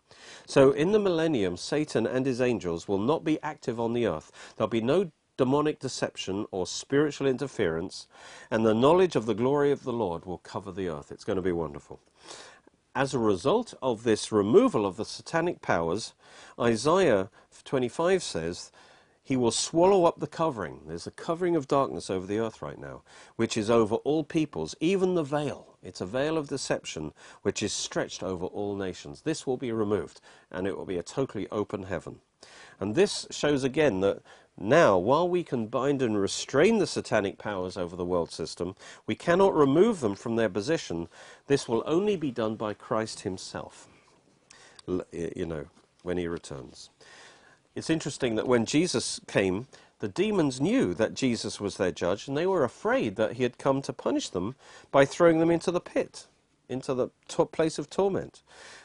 So 0.45 0.71
in 0.71 0.91
the 0.91 0.99
millennium, 0.99 1.57
Satan 1.57 2.05
and 2.05 2.25
his 2.25 2.41
angels 2.41 2.87
will 2.87 2.99
not 2.99 3.23
be 3.23 3.41
active 3.41 3.79
on 3.79 3.93
the 3.93 4.05
earth. 4.07 4.31
There'll 4.55 4.69
be 4.69 4.81
no 4.81 5.11
demonic 5.37 5.79
deception 5.79 6.45
or 6.51 6.67
spiritual 6.67 7.25
interference, 7.25 8.07
and 8.51 8.65
the 8.65 8.73
knowledge 8.73 9.15
of 9.15 9.25
the 9.25 9.33
glory 9.33 9.71
of 9.71 9.83
the 9.83 9.93
Lord 9.93 10.25
will 10.25 10.39
cover 10.39 10.71
the 10.71 10.89
earth. 10.89 11.11
It's 11.11 11.23
going 11.23 11.37
to 11.37 11.41
be 11.41 11.53
wonderful. 11.53 12.01
As 12.93 13.13
a 13.13 13.19
result 13.19 13.73
of 13.81 14.03
this 14.03 14.31
removal 14.33 14.85
of 14.85 14.97
the 14.97 15.05
satanic 15.05 15.61
powers, 15.61 16.13
Isaiah 16.59 17.29
25 17.63 18.21
says 18.21 18.71
he 19.29 19.37
will 19.37 19.51
swallow 19.51 20.05
up 20.05 20.19
the 20.19 20.25
covering. 20.25 20.79
There's 20.87 21.05
a 21.05 21.11
covering 21.11 21.55
of 21.55 21.67
darkness 21.67 22.09
over 22.09 22.25
the 22.25 22.39
earth 22.39 22.63
right 22.63 22.79
now, 22.79 23.03
which 23.35 23.57
is 23.57 23.69
over 23.69 23.97
all 23.97 24.23
peoples, 24.23 24.73
even 24.79 25.13
the 25.13 25.21
veil. 25.21 25.77
It's 25.83 26.01
a 26.01 26.07
veil 26.07 26.35
of 26.35 26.47
deception 26.47 27.13
which 27.43 27.61
is 27.61 27.71
stretched 27.71 28.23
over 28.23 28.47
all 28.47 28.75
nations. 28.75 29.21
This 29.21 29.45
will 29.45 29.55
be 29.55 29.71
removed, 29.71 30.19
and 30.49 30.65
it 30.65 30.75
will 30.75 30.87
be 30.87 30.97
a 30.97 31.03
totally 31.03 31.47
open 31.51 31.83
heaven. 31.83 32.21
And 32.79 32.95
this 32.95 33.27
shows 33.29 33.63
again 33.63 33.99
that 33.99 34.23
now, 34.57 34.97
while 34.97 35.29
we 35.29 35.43
can 35.43 35.67
bind 35.67 36.01
and 36.01 36.19
restrain 36.19 36.79
the 36.79 36.87
satanic 36.87 37.37
powers 37.37 37.77
over 37.77 37.95
the 37.95 38.03
world 38.03 38.31
system, 38.31 38.75
we 39.05 39.13
cannot 39.13 39.55
remove 39.55 39.99
them 39.99 40.15
from 40.15 40.37
their 40.37 40.49
position. 40.49 41.07
This 41.45 41.69
will 41.69 41.83
only 41.85 42.15
be 42.15 42.31
done 42.31 42.55
by 42.55 42.73
Christ 42.73 43.19
himself, 43.19 43.87
you 45.11 45.45
know, 45.45 45.67
when 46.01 46.17
he 46.17 46.27
returns. 46.27 46.89
It's 47.79 47.89
interesting 47.89 48.35
that 48.35 48.45
when 48.45 48.65
Jesus 48.65 49.21
came, 49.25 49.67
the 49.99 50.09
demons 50.09 50.59
knew 50.59 50.93
that 50.95 51.13
Jesus 51.13 51.61
was 51.61 51.77
their 51.77 51.93
judge, 51.93 52.27
and 52.27 52.35
they 52.35 52.45
were 52.45 52.65
afraid 52.65 53.15
that 53.15 53.37
he 53.37 53.43
had 53.43 53.57
come 53.57 53.81
to 53.83 53.93
punish 53.93 54.27
them 54.27 54.55
by 54.91 55.05
throwing 55.05 55.39
them 55.39 55.49
into 55.49 55.71
the 55.71 55.79
pit, 55.79 56.27
into 56.67 56.93
the 56.93 57.07
place 57.53 57.79
of 57.79 57.89
torment. 57.89 58.41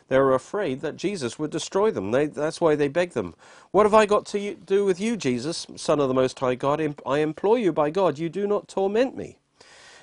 They 0.06 0.16
were 0.16 0.32
afraid 0.32 0.80
that 0.82 0.94
Jesus 0.94 1.40
would 1.40 1.50
destroy 1.50 1.90
them. 1.90 2.12
They, 2.12 2.26
that's 2.26 2.60
why 2.60 2.76
they 2.76 2.86
begged 2.86 3.14
them, 3.14 3.34
What 3.72 3.84
have 3.84 3.94
I 3.94 4.06
got 4.06 4.26
to 4.26 4.54
do 4.54 4.84
with 4.84 5.00
you, 5.00 5.16
Jesus, 5.16 5.66
Son 5.74 5.98
of 5.98 6.06
the 6.06 6.14
Most 6.14 6.38
High 6.38 6.54
God? 6.54 6.80
I 7.04 7.18
implore 7.18 7.58
you 7.58 7.72
by 7.72 7.90
God, 7.90 8.20
you 8.20 8.28
do 8.28 8.46
not 8.46 8.68
torment 8.68 9.16
me. 9.16 9.38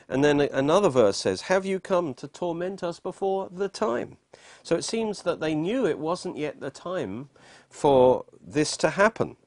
And 0.10 0.21
then 0.21 0.41
another 0.41 0.89
verse 0.89 1.15
says, 1.15 1.43
Have 1.43 1.65
you 1.65 1.79
come 1.79 2.13
to 2.15 2.27
torment 2.27 2.83
us 2.83 3.00
before 3.00 3.48
the 3.50 3.69
time? 3.69 4.17
So 4.63 4.75
it 4.75 4.83
seems 4.83 5.21
that 5.21 5.39
they 5.39 5.55
knew 5.55 5.88
it 5.88 5.98
wasn't 5.98 6.36
yet 6.36 6.60
the 6.60 6.69
time 6.69 7.29
for 7.72 8.25
this 8.40 8.78
to 8.78 8.92
happen. 8.92 9.38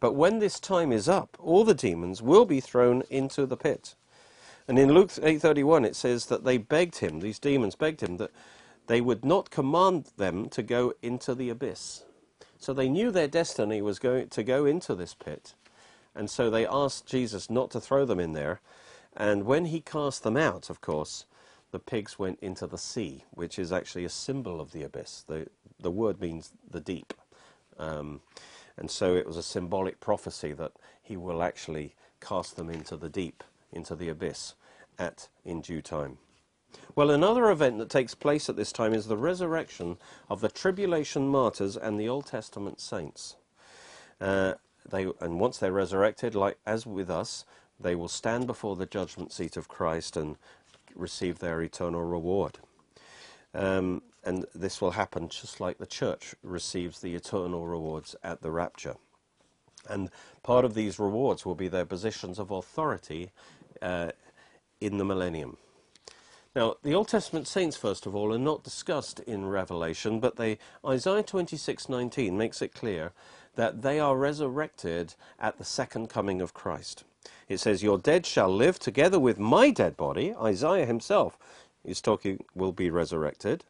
But 0.00 0.12
when 0.14 0.38
this 0.38 0.60
time 0.60 0.92
is 0.92 1.08
up, 1.08 1.36
all 1.38 1.64
the 1.64 1.74
demons 1.74 2.20
will 2.20 2.44
be 2.44 2.60
thrown 2.60 3.02
into 3.10 3.46
the 3.46 3.56
pit. 3.56 3.94
And 4.68 4.78
in 4.78 4.92
Luke 4.92 5.10
8:31 5.10 5.84
it 5.84 5.96
says 5.96 6.26
that 6.26 6.44
they 6.44 6.58
begged 6.58 6.98
him, 6.98 7.20
these 7.20 7.38
demons 7.38 7.74
begged 7.74 8.02
him 8.02 8.16
that 8.18 8.30
they 8.86 9.00
would 9.00 9.24
not 9.24 9.50
command 9.50 10.10
them 10.16 10.48
to 10.50 10.62
go 10.62 10.94
into 11.02 11.34
the 11.34 11.50
abyss. 11.50 12.04
So 12.58 12.72
they 12.72 12.88
knew 12.88 13.10
their 13.10 13.28
destiny 13.28 13.80
was 13.80 13.98
going 13.98 14.28
to 14.28 14.42
go 14.42 14.66
into 14.66 14.94
this 14.94 15.14
pit. 15.14 15.54
And 16.14 16.28
so 16.28 16.50
they 16.50 16.66
asked 16.66 17.06
Jesus 17.06 17.48
not 17.48 17.70
to 17.70 17.80
throw 17.80 18.04
them 18.04 18.20
in 18.20 18.32
there. 18.32 18.60
And 19.16 19.44
when 19.44 19.66
he 19.66 19.80
cast 19.80 20.22
them 20.22 20.36
out, 20.36 20.70
of 20.70 20.80
course, 20.80 21.24
the 21.70 21.78
pigs 21.78 22.18
went 22.18 22.38
into 22.40 22.66
the 22.66 22.78
sea, 22.78 23.24
which 23.30 23.58
is 23.58 23.72
actually 23.72 24.04
a 24.04 24.10
symbol 24.10 24.60
of 24.60 24.72
the 24.72 24.82
abyss. 24.82 25.24
The, 25.26 25.46
the 25.78 25.90
word 25.90 26.20
means 26.20 26.52
the 26.68 26.80
deep. 26.80 27.14
Um, 27.80 28.20
and 28.76 28.90
so 28.90 29.16
it 29.16 29.26
was 29.26 29.36
a 29.36 29.42
symbolic 29.42 29.98
prophecy 29.98 30.52
that 30.52 30.72
he 31.02 31.16
will 31.16 31.42
actually 31.42 31.94
cast 32.20 32.56
them 32.56 32.70
into 32.70 32.96
the 32.96 33.08
deep, 33.08 33.42
into 33.72 33.96
the 33.96 34.08
abyss, 34.08 34.54
at 34.98 35.28
in 35.44 35.60
due 35.60 35.82
time. 35.82 36.18
Well, 36.94 37.10
another 37.10 37.50
event 37.50 37.78
that 37.78 37.90
takes 37.90 38.14
place 38.14 38.48
at 38.48 38.56
this 38.56 38.72
time 38.72 38.92
is 38.94 39.06
the 39.06 39.16
resurrection 39.16 39.96
of 40.28 40.40
the 40.40 40.48
tribulation 40.48 41.28
martyrs 41.28 41.76
and 41.76 41.98
the 41.98 42.08
Old 42.08 42.26
Testament 42.26 42.80
saints. 42.80 43.36
Uh, 44.20 44.54
they, 44.88 45.06
and 45.20 45.40
once 45.40 45.58
they're 45.58 45.72
resurrected, 45.72 46.34
like 46.34 46.58
as 46.66 46.86
with 46.86 47.10
us, 47.10 47.44
they 47.78 47.94
will 47.94 48.08
stand 48.08 48.46
before 48.46 48.76
the 48.76 48.86
judgment 48.86 49.32
seat 49.32 49.56
of 49.56 49.68
Christ 49.68 50.16
and 50.16 50.36
receive 50.94 51.38
their 51.38 51.62
eternal 51.62 52.02
reward. 52.02 52.58
Um, 53.54 54.02
and 54.24 54.44
this 54.54 54.80
will 54.80 54.92
happen 54.92 55.28
just 55.28 55.60
like 55.60 55.78
the 55.78 55.86
church 55.86 56.34
receives 56.42 57.00
the 57.00 57.14
eternal 57.14 57.66
rewards 57.66 58.14
at 58.22 58.42
the 58.42 58.50
rapture. 58.50 58.96
And 59.88 60.10
part 60.42 60.64
of 60.64 60.74
these 60.74 60.98
rewards 60.98 61.46
will 61.46 61.54
be 61.54 61.68
their 61.68 61.86
positions 61.86 62.38
of 62.38 62.50
authority 62.50 63.30
uh, 63.80 64.12
in 64.80 64.98
the 64.98 65.04
millennium. 65.04 65.56
Now, 66.54 66.74
the 66.82 66.94
Old 66.94 67.08
Testament 67.08 67.46
saints, 67.46 67.76
first 67.76 68.06
of 68.06 68.14
all, 68.14 68.34
are 68.34 68.38
not 68.38 68.64
discussed 68.64 69.20
in 69.20 69.46
Revelation, 69.46 70.18
but 70.18 70.36
they, 70.36 70.58
Isaiah 70.84 71.22
26:19 71.22 72.32
makes 72.32 72.60
it 72.60 72.74
clear 72.74 73.12
that 73.54 73.82
they 73.82 74.00
are 74.00 74.16
resurrected 74.16 75.14
at 75.38 75.58
the 75.58 75.64
second 75.64 76.08
coming 76.08 76.40
of 76.40 76.54
Christ. 76.54 77.04
It 77.48 77.60
says, 77.60 77.82
Your 77.82 77.98
dead 77.98 78.26
shall 78.26 78.48
live 78.48 78.78
together 78.78 79.18
with 79.18 79.38
my 79.38 79.70
dead 79.70 79.96
body. 79.96 80.34
Isaiah 80.34 80.86
himself 80.86 81.38
is 81.84 82.00
talking, 82.00 82.44
will 82.54 82.72
be 82.72 82.90
resurrected. 82.90 83.64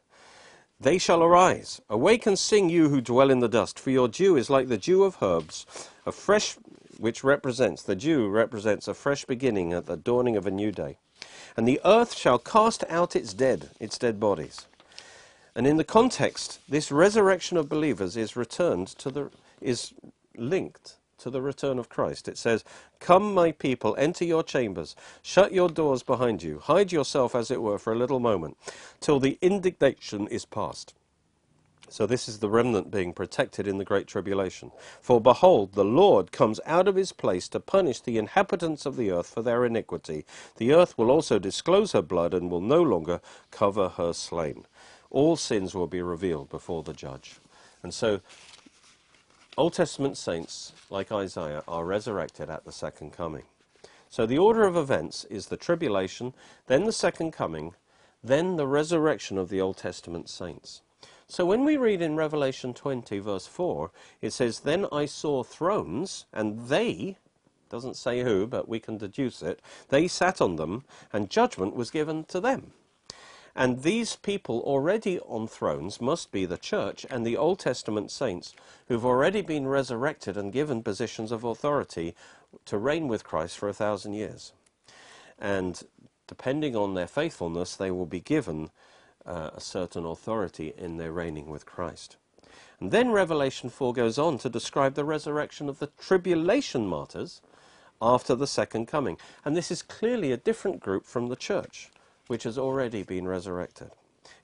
They 0.81 0.97
shall 0.97 1.21
arise. 1.21 1.79
Awake 1.91 2.25
and 2.25 2.39
sing, 2.39 2.67
you 2.67 2.89
who 2.89 3.01
dwell 3.01 3.29
in 3.29 3.39
the 3.39 3.47
dust, 3.47 3.79
for 3.79 3.91
your 3.91 4.07
dew 4.07 4.35
is 4.35 4.49
like 4.49 4.67
the 4.67 4.79
dew 4.79 5.03
of 5.03 5.21
herbs, 5.21 5.67
a 6.07 6.11
fresh, 6.11 6.55
which 6.97 7.23
represents, 7.23 7.83
the 7.83 7.95
dew 7.95 8.27
represents 8.27 8.87
a 8.87 8.95
fresh 8.95 9.23
beginning 9.25 9.73
at 9.73 9.85
the 9.85 9.95
dawning 9.95 10.35
of 10.35 10.47
a 10.47 10.51
new 10.51 10.71
day. 10.71 10.97
And 11.55 11.67
the 11.67 11.79
earth 11.85 12.17
shall 12.17 12.39
cast 12.39 12.83
out 12.89 13.15
its 13.15 13.31
dead, 13.31 13.69
its 13.79 13.99
dead 13.99 14.19
bodies. 14.19 14.65
And 15.53 15.67
in 15.67 15.77
the 15.77 15.83
context, 15.83 16.59
this 16.67 16.91
resurrection 16.91 17.57
of 17.57 17.69
believers 17.69 18.17
is 18.17 18.35
returned 18.35 18.87
to 18.87 19.11
the, 19.11 19.29
is 19.61 19.93
linked 20.35 20.95
to 21.21 21.29
the 21.29 21.41
return 21.41 21.79
of 21.79 21.89
Christ. 21.89 22.27
It 22.27 22.37
says, 22.37 22.63
Come, 22.99 23.33
my 23.33 23.51
people, 23.51 23.95
enter 23.97 24.25
your 24.25 24.43
chambers, 24.43 24.95
shut 25.21 25.53
your 25.53 25.69
doors 25.69 26.03
behind 26.03 26.43
you, 26.43 26.59
hide 26.59 26.91
yourself, 26.91 27.35
as 27.35 27.51
it 27.51 27.61
were, 27.61 27.79
for 27.79 27.93
a 27.93 27.97
little 27.97 28.19
moment, 28.19 28.57
till 28.99 29.19
the 29.19 29.37
indignation 29.41 30.27
is 30.27 30.45
past. 30.45 30.93
So 31.89 32.05
this 32.05 32.29
is 32.29 32.39
the 32.39 32.49
remnant 32.49 32.89
being 32.89 33.11
protected 33.11 33.67
in 33.67 33.77
the 33.77 33.83
great 33.83 34.07
tribulation. 34.07 34.71
For 35.01 35.19
behold, 35.19 35.73
the 35.73 35.83
Lord 35.83 36.31
comes 36.31 36.61
out 36.65 36.87
of 36.87 36.95
his 36.95 37.11
place 37.11 37.49
to 37.49 37.59
punish 37.59 37.99
the 37.99 38.17
inhabitants 38.17 38.85
of 38.85 38.95
the 38.95 39.11
earth 39.11 39.27
for 39.27 39.41
their 39.41 39.65
iniquity. 39.65 40.25
The 40.55 40.73
earth 40.73 40.97
will 40.97 41.11
also 41.11 41.37
disclose 41.37 41.91
her 41.91 42.01
blood 42.01 42.33
and 42.33 42.49
will 42.49 42.61
no 42.61 42.81
longer 42.81 43.19
cover 43.51 43.89
her 43.89 44.13
slain. 44.13 44.65
All 45.09 45.35
sins 45.35 45.75
will 45.75 45.87
be 45.87 46.01
revealed 46.01 46.49
before 46.49 46.81
the 46.81 46.93
judge. 46.93 47.41
And 47.83 47.93
so 47.93 48.21
Old 49.57 49.73
Testament 49.73 50.15
saints, 50.15 50.71
like 50.89 51.11
Isaiah, 51.11 51.61
are 51.67 51.83
resurrected 51.83 52.49
at 52.49 52.63
the 52.63 52.71
second 52.71 53.11
coming. 53.11 53.43
So 54.09 54.25
the 54.25 54.37
order 54.37 54.63
of 54.63 54.77
events 54.77 55.25
is 55.25 55.47
the 55.47 55.57
tribulation, 55.57 56.33
then 56.67 56.85
the 56.85 56.93
second 56.93 57.31
coming, 57.33 57.73
then 58.23 58.55
the 58.55 58.65
resurrection 58.65 59.37
of 59.37 59.49
the 59.49 59.59
Old 59.59 59.75
Testament 59.75 60.29
saints. 60.29 60.81
So 61.27 61.45
when 61.45 61.65
we 61.65 61.75
read 61.75 62.01
in 62.01 62.15
Revelation 62.15 62.73
20, 62.73 63.19
verse 63.19 63.45
4, 63.45 63.91
it 64.21 64.31
says, 64.31 64.61
Then 64.61 64.85
I 64.89 65.05
saw 65.05 65.43
thrones, 65.43 66.25
and 66.31 66.69
they, 66.69 67.17
doesn't 67.69 67.97
say 67.97 68.21
who, 68.21 68.47
but 68.47 68.69
we 68.69 68.79
can 68.79 68.97
deduce 68.97 69.41
it, 69.41 69.61
they 69.89 70.07
sat 70.07 70.39
on 70.39 70.55
them, 70.55 70.85
and 71.11 71.29
judgment 71.29 71.75
was 71.75 71.91
given 71.91 72.23
to 72.25 72.39
them. 72.39 72.71
And 73.55 73.83
these 73.83 74.15
people 74.15 74.59
already 74.61 75.19
on 75.19 75.47
thrones 75.47 75.99
must 75.99 76.31
be 76.31 76.45
the 76.45 76.57
church 76.57 77.05
and 77.09 77.25
the 77.25 77.37
Old 77.37 77.59
Testament 77.59 78.11
saints 78.11 78.55
who've 78.87 79.05
already 79.05 79.41
been 79.41 79.67
resurrected 79.67 80.37
and 80.37 80.53
given 80.53 80.83
positions 80.83 81.31
of 81.31 81.43
authority 81.43 82.15
to 82.65 82.77
reign 82.77 83.07
with 83.07 83.23
Christ 83.23 83.57
for 83.57 83.67
a 83.67 83.73
thousand 83.73 84.13
years. 84.13 84.53
And 85.37 85.81
depending 86.27 86.75
on 86.75 86.93
their 86.93 87.07
faithfulness, 87.07 87.75
they 87.75 87.91
will 87.91 88.05
be 88.05 88.21
given 88.21 88.69
uh, 89.25 89.51
a 89.53 89.61
certain 89.61 90.05
authority 90.05 90.73
in 90.77 90.97
their 90.97 91.11
reigning 91.11 91.49
with 91.49 91.65
Christ. 91.65 92.15
And 92.79 92.91
then 92.91 93.11
Revelation 93.11 93.69
4 93.69 93.93
goes 93.93 94.17
on 94.17 94.37
to 94.39 94.49
describe 94.49 94.95
the 94.95 95.05
resurrection 95.05 95.69
of 95.69 95.79
the 95.79 95.91
tribulation 95.99 96.87
martyrs 96.87 97.41
after 98.01 98.33
the 98.33 98.47
second 98.47 98.87
coming. 98.87 99.17
And 99.45 99.55
this 99.55 99.69
is 99.69 99.83
clearly 99.83 100.31
a 100.31 100.37
different 100.37 100.79
group 100.79 101.05
from 101.05 101.27
the 101.27 101.35
church 101.35 101.91
which 102.31 102.43
has 102.43 102.57
already 102.57 103.03
been 103.03 103.27
resurrected. 103.27 103.91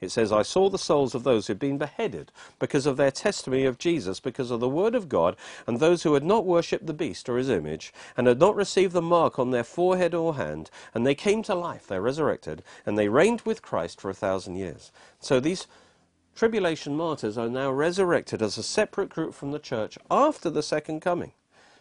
It 0.01 0.11
says, 0.11 0.29
I 0.29 0.41
saw 0.41 0.69
the 0.69 0.77
souls 0.77 1.15
of 1.15 1.23
those 1.23 1.47
who 1.47 1.51
had 1.51 1.59
been 1.59 1.77
beheaded 1.77 2.33
because 2.59 2.85
of 2.85 2.97
their 2.97 3.11
testimony 3.11 3.63
of 3.63 3.77
Jesus, 3.77 4.19
because 4.19 4.51
of 4.51 4.59
the 4.59 4.67
word 4.67 4.93
of 4.93 5.07
God, 5.07 5.37
and 5.65 5.79
those 5.79 6.03
who 6.03 6.13
had 6.13 6.25
not 6.25 6.45
worshipped 6.45 6.85
the 6.85 6.93
beast 6.93 7.29
or 7.29 7.37
his 7.37 7.47
image, 7.47 7.93
and 8.17 8.27
had 8.27 8.41
not 8.41 8.57
received 8.57 8.91
the 8.91 9.01
mark 9.01 9.39
on 9.39 9.51
their 9.51 9.63
forehead 9.63 10.13
or 10.13 10.35
hand, 10.35 10.69
and 10.93 11.07
they 11.07 11.15
came 11.15 11.41
to 11.43 11.55
life, 11.55 11.87
they're 11.87 12.01
resurrected, 12.01 12.61
and 12.85 12.97
they 12.97 13.07
reigned 13.07 13.39
with 13.43 13.61
Christ 13.61 14.01
for 14.01 14.09
a 14.09 14.13
thousand 14.13 14.57
years. 14.57 14.91
So 15.21 15.39
these 15.39 15.65
tribulation 16.35 16.93
martyrs 16.93 17.37
are 17.37 17.47
now 17.47 17.71
resurrected 17.71 18.41
as 18.41 18.57
a 18.57 18.63
separate 18.63 19.07
group 19.07 19.33
from 19.33 19.51
the 19.51 19.59
church 19.59 19.97
after 20.11 20.49
the 20.49 20.61
second 20.61 20.99
coming. 20.99 21.31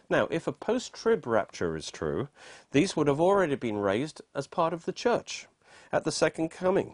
Now, 0.09 0.29
if 0.31 0.47
a 0.47 0.53
post 0.53 0.93
trib 0.93 1.27
rapture 1.27 1.75
is 1.75 1.91
true, 1.91 2.29
these 2.71 2.95
would 2.95 3.07
have 3.07 3.19
already 3.19 3.55
been 3.55 3.75
raised 3.75 4.21
as 4.33 4.47
part 4.47 4.71
of 4.71 4.85
the 4.85 4.93
church 4.93 5.47
at 5.91 6.03
the 6.03 6.11
second 6.11 6.49
coming. 6.49 6.93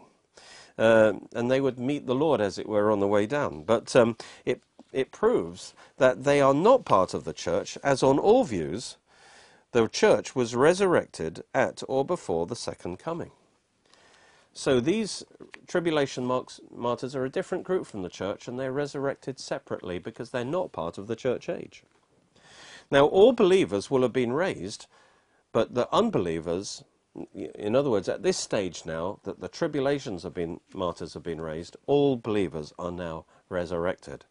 Uh, 0.76 1.14
and 1.34 1.50
they 1.50 1.60
would 1.60 1.78
meet 1.78 2.06
the 2.06 2.14
Lord, 2.14 2.40
as 2.40 2.58
it 2.58 2.68
were, 2.68 2.90
on 2.90 3.00
the 3.00 3.08
way 3.08 3.26
down. 3.26 3.62
But 3.62 3.94
um, 3.94 4.16
it, 4.44 4.60
it 4.92 5.12
proves 5.12 5.74
that 5.98 6.24
they 6.24 6.40
are 6.40 6.54
not 6.54 6.84
part 6.84 7.14
of 7.14 7.24
the 7.24 7.32
church, 7.32 7.78
as 7.84 8.02
on 8.02 8.18
all 8.18 8.44
views, 8.44 8.96
the 9.72 9.88
church 9.88 10.34
was 10.34 10.54
resurrected 10.54 11.42
at 11.52 11.82
or 11.88 12.04
before 12.04 12.46
the 12.46 12.56
second 12.56 12.98
coming. 12.98 13.30
So 14.52 14.78
these 14.78 15.24
tribulation 15.66 16.24
martyrs 16.24 17.16
are 17.16 17.24
a 17.24 17.30
different 17.30 17.64
group 17.64 17.86
from 17.86 18.02
the 18.02 18.08
church, 18.08 18.46
and 18.46 18.58
they're 18.58 18.72
resurrected 18.72 19.40
separately 19.40 19.98
because 19.98 20.30
they're 20.30 20.44
not 20.44 20.70
part 20.70 20.96
of 20.96 21.08
the 21.08 21.16
church 21.16 21.48
age. 21.48 21.82
Now, 22.88 23.06
all 23.06 23.32
believers 23.32 23.90
will 23.90 24.02
have 24.02 24.12
been 24.12 24.32
raised, 24.32 24.86
but 25.52 25.74
the 25.74 25.92
unbelievers 25.92 26.84
in 27.34 27.76
other 27.76 27.90
words, 27.90 28.08
at 28.08 28.22
this 28.22 28.36
stage 28.36 28.84
now 28.84 29.20
that 29.24 29.40
the 29.40 29.48
tribulations 29.48 30.22
have 30.24 30.34
been, 30.34 30.60
martyrs 30.74 31.14
have 31.14 31.22
been 31.22 31.40
raised, 31.40 31.76
all 31.86 32.16
believers 32.16 32.72
are 32.78 32.90
now 32.90 33.24
resurrected. 33.48 34.24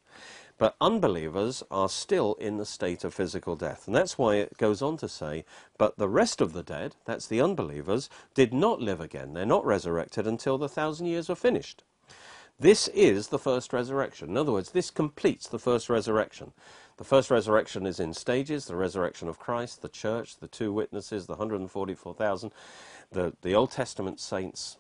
But 0.58 0.76
unbelievers 0.80 1.64
are 1.72 1.90
still 1.90 2.36
in 2.36 2.58
the 2.58 2.66
state 2.66 3.04
of 3.04 3.14
physical 3.14 3.56
death. 3.56 3.88
And 3.88 3.96
that's 3.96 4.18
why 4.18 4.36
it 4.36 4.58
goes 4.58 4.82
on 4.82 4.98
to 4.98 5.10
say, 5.10 5.46
but 5.78 5.98
the 5.98 6.08
rest 6.10 6.42
of 6.42 6.54
the 6.54 6.64
dead, 6.64 6.96
that's 7.06 7.28
the 7.28 7.42
unbelievers, 7.42 8.10
did 8.34 8.54
not 8.54 8.82
live 8.82 9.02
again. 9.02 9.34
They're 9.34 9.46
not 9.46 9.66
resurrected 9.66 10.28
until 10.28 10.58
the 10.58 10.70
thousand 10.70 11.08
years 11.08 11.30
are 11.30 11.36
finished. 11.36 11.84
This 12.60 12.88
is 12.90 13.28
the 13.28 13.40
first 13.40 13.74
resurrection. 13.74 14.30
In 14.30 14.38
other 14.38 14.52
words, 14.52 14.72
this 14.72 14.92
completes 14.92 15.48
the 15.48 15.60
first 15.60 15.90
resurrection. 15.90 16.54
The 16.98 17.04
first 17.04 17.32
resurrection 17.32 17.88
is 17.88 18.00
in 18.00 18.14
stages 18.14 18.66
the 18.66 18.76
resurrection 18.76 19.28
of 19.28 19.40
Christ, 19.40 19.82
the 19.82 19.90
church, 19.90 20.38
the 20.38 20.48
two 20.48 20.72
witnesses, 20.72 21.26
the 21.26 21.34
144,000, 21.34 22.52
the, 23.12 23.34
the 23.42 23.56
Old 23.56 23.72
Testament 23.72 24.20
saints, 24.20 24.78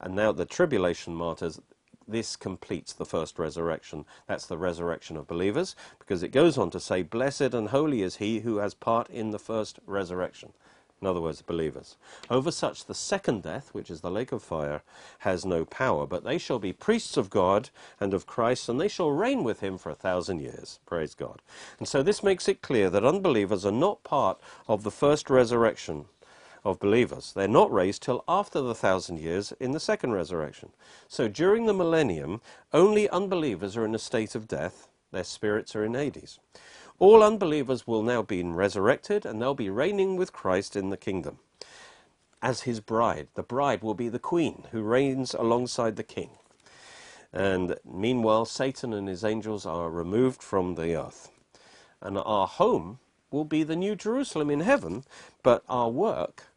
and 0.00 0.16
now 0.16 0.32
the 0.32 0.46
tribulation 0.46 1.14
martyrs. 1.14 1.60
This 2.08 2.34
completes 2.34 2.92
the 2.92 3.04
first 3.04 3.38
resurrection. 3.38 4.06
That's 4.26 4.46
the 4.46 4.58
resurrection 4.58 5.16
of 5.16 5.28
believers, 5.28 5.76
because 5.98 6.22
it 6.22 6.32
goes 6.32 6.58
on 6.58 6.70
to 6.70 6.80
say, 6.80 7.02
Blessed 7.02 7.54
and 7.54 7.68
holy 7.68 8.02
is 8.02 8.16
he 8.16 8.40
who 8.40 8.56
has 8.56 8.74
part 8.74 9.08
in 9.10 9.30
the 9.30 9.38
first 9.38 9.78
resurrection 9.86 10.52
in 11.00 11.06
other 11.06 11.20
words, 11.20 11.40
believers. 11.42 11.96
Over 12.28 12.50
such 12.50 12.84
the 12.84 12.94
second 12.94 13.42
death, 13.42 13.70
which 13.72 13.90
is 13.90 14.02
the 14.02 14.10
lake 14.10 14.32
of 14.32 14.42
fire, 14.42 14.82
has 15.20 15.46
no 15.46 15.64
power, 15.64 16.06
but 16.06 16.24
they 16.24 16.38
shall 16.38 16.58
be 16.58 16.72
priests 16.72 17.16
of 17.16 17.30
God 17.30 17.70
and 17.98 18.12
of 18.12 18.26
Christ, 18.26 18.68
and 18.68 18.80
they 18.80 18.88
shall 18.88 19.10
reign 19.10 19.42
with 19.42 19.60
him 19.60 19.78
for 19.78 19.90
a 19.90 19.94
thousand 19.94 20.40
years. 20.40 20.78
Praise 20.86 21.14
God. 21.14 21.40
And 21.78 21.88
so 21.88 22.02
this 22.02 22.22
makes 22.22 22.48
it 22.48 22.62
clear 22.62 22.90
that 22.90 23.04
unbelievers 23.04 23.64
are 23.64 23.72
not 23.72 24.04
part 24.04 24.40
of 24.68 24.82
the 24.82 24.90
first 24.90 25.30
resurrection 25.30 26.06
of 26.64 26.78
believers. 26.78 27.32
They're 27.32 27.48
not 27.48 27.72
raised 27.72 28.02
till 28.02 28.24
after 28.28 28.60
the 28.60 28.74
thousand 28.74 29.18
years 29.18 29.52
in 29.60 29.72
the 29.72 29.80
second 29.80 30.12
resurrection. 30.12 30.70
So 31.08 31.28
during 31.28 31.66
the 31.66 31.72
millennium, 31.72 32.42
only 32.72 33.08
unbelievers 33.08 33.76
are 33.76 33.84
in 33.84 33.94
a 33.94 33.98
state 33.98 34.34
of 34.34 34.46
death, 34.46 34.88
their 35.12 35.24
spirits 35.24 35.74
are 35.74 35.84
in 35.84 35.94
Hades. 35.94 36.38
All 37.00 37.22
unbelievers 37.22 37.86
will 37.86 38.02
now 38.02 38.20
be 38.22 38.42
resurrected 38.44 39.24
and 39.24 39.40
they'll 39.40 39.54
be 39.54 39.70
reigning 39.70 40.16
with 40.16 40.34
Christ 40.34 40.76
in 40.76 40.90
the 40.90 40.98
kingdom 40.98 41.38
as 42.42 42.62
his 42.62 42.80
bride. 42.80 43.28
The 43.34 43.42
bride 43.42 43.82
will 43.82 43.94
be 43.94 44.10
the 44.10 44.18
queen 44.18 44.66
who 44.70 44.82
reigns 44.82 45.32
alongside 45.32 45.96
the 45.96 46.02
king. 46.04 46.30
And 47.32 47.76
meanwhile, 47.90 48.44
Satan 48.44 48.92
and 48.92 49.08
his 49.08 49.24
angels 49.24 49.64
are 49.64 49.90
removed 49.90 50.42
from 50.42 50.74
the 50.74 50.94
earth. 50.94 51.30
And 52.02 52.18
our 52.18 52.46
home 52.46 52.98
will 53.30 53.46
be 53.46 53.62
the 53.62 53.76
New 53.76 53.96
Jerusalem 53.96 54.50
in 54.50 54.60
heaven, 54.60 55.04
but 55.42 55.64
our 55.70 55.88
work 55.88 56.48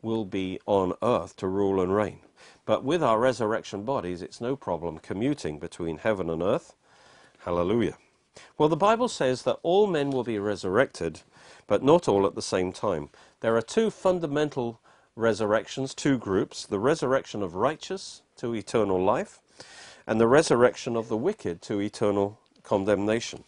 will 0.00 0.24
be 0.24 0.60
on 0.64 0.94
earth 1.02 1.36
to 1.36 1.46
rule 1.46 1.80
and 1.80 1.94
reign. 1.94 2.20
But 2.64 2.84
with 2.84 3.02
our 3.02 3.18
resurrection 3.18 3.84
bodies, 3.84 4.22
it's 4.22 4.40
no 4.40 4.56
problem 4.56 4.98
commuting 4.98 5.58
between 5.58 5.98
heaven 5.98 6.30
and 6.30 6.42
earth. 6.42 6.74
Hallelujah. 7.40 7.98
Well, 8.58 8.68
the 8.68 8.76
Bible 8.76 9.08
says 9.08 9.42
that 9.42 9.58
all 9.62 9.86
men 9.86 10.10
will 10.10 10.24
be 10.24 10.38
resurrected, 10.38 11.22
but 11.66 11.82
not 11.82 12.08
all 12.08 12.26
at 12.26 12.34
the 12.34 12.42
same 12.42 12.72
time. 12.72 13.10
There 13.40 13.56
are 13.56 13.62
two 13.62 13.90
fundamental 13.90 14.80
resurrections, 15.16 15.94
two 15.94 16.18
groups 16.18 16.66
the 16.66 16.78
resurrection 16.78 17.42
of 17.42 17.54
righteous 17.54 18.22
to 18.36 18.54
eternal 18.54 19.02
life, 19.02 19.40
and 20.06 20.20
the 20.20 20.28
resurrection 20.28 20.96
of 20.96 21.08
the 21.08 21.16
wicked 21.16 21.62
to 21.62 21.80
eternal 21.80 22.38
condemnation. 22.62 23.44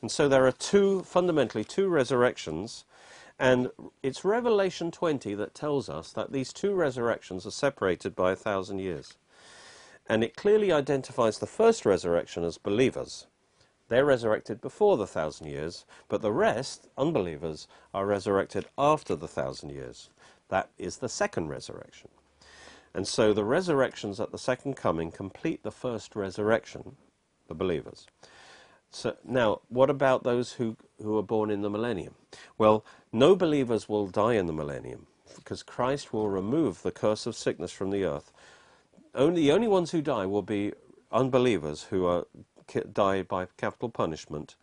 And 0.00 0.10
so 0.10 0.28
there 0.28 0.46
are 0.46 0.52
two, 0.52 1.02
fundamentally, 1.04 1.64
two 1.64 1.88
resurrections, 1.88 2.84
and 3.38 3.70
it's 4.02 4.24
Revelation 4.24 4.90
20 4.90 5.34
that 5.34 5.54
tells 5.54 5.88
us 5.88 6.12
that 6.12 6.32
these 6.32 6.52
two 6.52 6.74
resurrections 6.74 7.46
are 7.46 7.50
separated 7.50 8.14
by 8.14 8.32
a 8.32 8.36
thousand 8.36 8.80
years. 8.80 9.14
And 10.08 10.24
it 10.24 10.36
clearly 10.36 10.72
identifies 10.72 11.38
the 11.38 11.46
first 11.46 11.86
resurrection 11.86 12.44
as 12.44 12.58
believers. 12.58 13.26
They're 13.88 14.04
resurrected 14.04 14.60
before 14.60 14.96
the 14.96 15.06
thousand 15.06 15.48
years, 15.48 15.84
but 16.08 16.22
the 16.22 16.32
rest, 16.32 16.88
unbelievers, 16.96 17.68
are 17.92 18.06
resurrected 18.06 18.66
after 18.78 19.14
the 19.14 19.28
thousand 19.28 19.70
years. 19.70 20.10
That 20.48 20.70
is 20.78 20.98
the 20.98 21.08
second 21.08 21.48
resurrection. 21.48 22.08
And 22.94 23.06
so 23.06 23.32
the 23.32 23.44
resurrections 23.44 24.20
at 24.20 24.32
the 24.32 24.38
second 24.38 24.74
coming 24.74 25.10
complete 25.10 25.62
the 25.62 25.70
first 25.70 26.14
resurrection, 26.14 26.96
the 27.48 27.54
believers. 27.54 28.06
So 28.90 29.16
now, 29.24 29.60
what 29.68 29.88
about 29.88 30.22
those 30.22 30.52
who, 30.52 30.76
who 31.02 31.16
are 31.16 31.22
born 31.22 31.50
in 31.50 31.62
the 31.62 31.70
millennium? 31.70 32.14
Well, 32.58 32.84
no 33.12 33.34
believers 33.34 33.88
will 33.88 34.06
die 34.06 34.34
in 34.34 34.46
the 34.46 34.52
millennium 34.52 35.06
because 35.36 35.62
Christ 35.62 36.12
will 36.12 36.28
remove 36.28 36.82
the 36.82 36.90
curse 36.90 37.24
of 37.24 37.34
sickness 37.34 37.72
from 37.72 37.90
the 37.90 38.04
earth. 38.04 38.32
Only, 39.14 39.42
the 39.42 39.52
only 39.52 39.68
ones 39.68 39.90
who 39.90 40.02
die 40.02 40.26
will 40.26 40.42
be 40.42 40.72
unbelievers 41.10 41.84
who 41.84 42.04
are 42.06 42.26
die 42.92 43.22
by 43.22 43.46
capital 43.56 43.88
punishment 43.88 44.56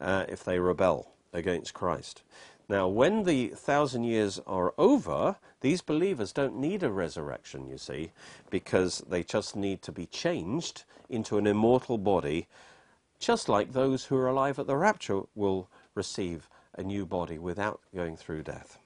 uh, 0.00 0.24
if 0.28 0.44
they 0.44 0.58
rebel 0.58 1.10
against 1.32 1.74
Christ. 1.74 2.22
Now, 2.68 2.88
when 2.88 3.24
the 3.24 3.48
thousand 3.48 4.04
years 4.04 4.40
are 4.46 4.72
over, 4.78 5.36
these 5.60 5.82
believers 5.82 6.32
don't 6.32 6.56
need 6.56 6.82
a 6.82 6.90
resurrection, 6.90 7.68
you 7.68 7.76
see, 7.76 8.10
because 8.50 9.04
they 9.08 9.22
just 9.22 9.54
need 9.54 9.82
to 9.82 9.92
be 9.92 10.06
changed 10.06 10.84
into 11.10 11.36
an 11.36 11.46
immortal 11.46 11.98
body, 11.98 12.46
just 13.18 13.48
like 13.48 13.72
those 13.72 14.06
who 14.06 14.16
are 14.16 14.28
alive 14.28 14.58
at 14.58 14.66
the 14.66 14.76
rapture 14.76 15.22
will 15.34 15.68
receive 15.94 16.48
a 16.76 16.82
new 16.82 17.04
body 17.04 17.38
without 17.38 17.80
going 17.94 18.16
through 18.16 18.42
death. 18.42 18.78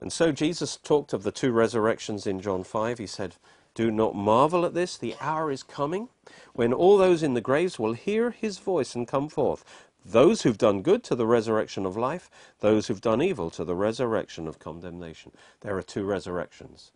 And 0.00 0.12
so 0.12 0.32
Jesus 0.32 0.76
talked 0.76 1.12
of 1.12 1.22
the 1.22 1.32
two 1.32 1.52
resurrections 1.52 2.26
in 2.26 2.40
John 2.40 2.64
5. 2.64 2.98
He 2.98 3.06
said, 3.06 3.36
do 3.74 3.90
not 3.90 4.14
marvel 4.14 4.64
at 4.64 4.74
this, 4.74 4.96
the 4.96 5.16
hour 5.20 5.50
is 5.50 5.64
coming 5.64 6.08
when 6.54 6.72
all 6.72 6.96
those 6.96 7.22
in 7.22 7.34
the 7.34 7.40
graves 7.40 7.78
will 7.78 7.92
hear 7.92 8.30
his 8.30 8.58
voice 8.58 8.94
and 8.94 9.06
come 9.06 9.28
forth. 9.28 9.64
Those 10.04 10.42
who've 10.42 10.58
done 10.58 10.82
good 10.82 11.02
to 11.04 11.14
the 11.14 11.26
resurrection 11.26 11.84
of 11.84 11.96
life, 11.96 12.30
those 12.60 12.86
who've 12.86 13.00
done 13.00 13.22
evil 13.22 13.50
to 13.50 13.64
the 13.64 13.74
resurrection 13.74 14.46
of 14.46 14.58
condemnation. 14.58 15.32
There 15.60 15.76
are 15.76 15.82
two 15.82 16.04
resurrections. 16.04 16.92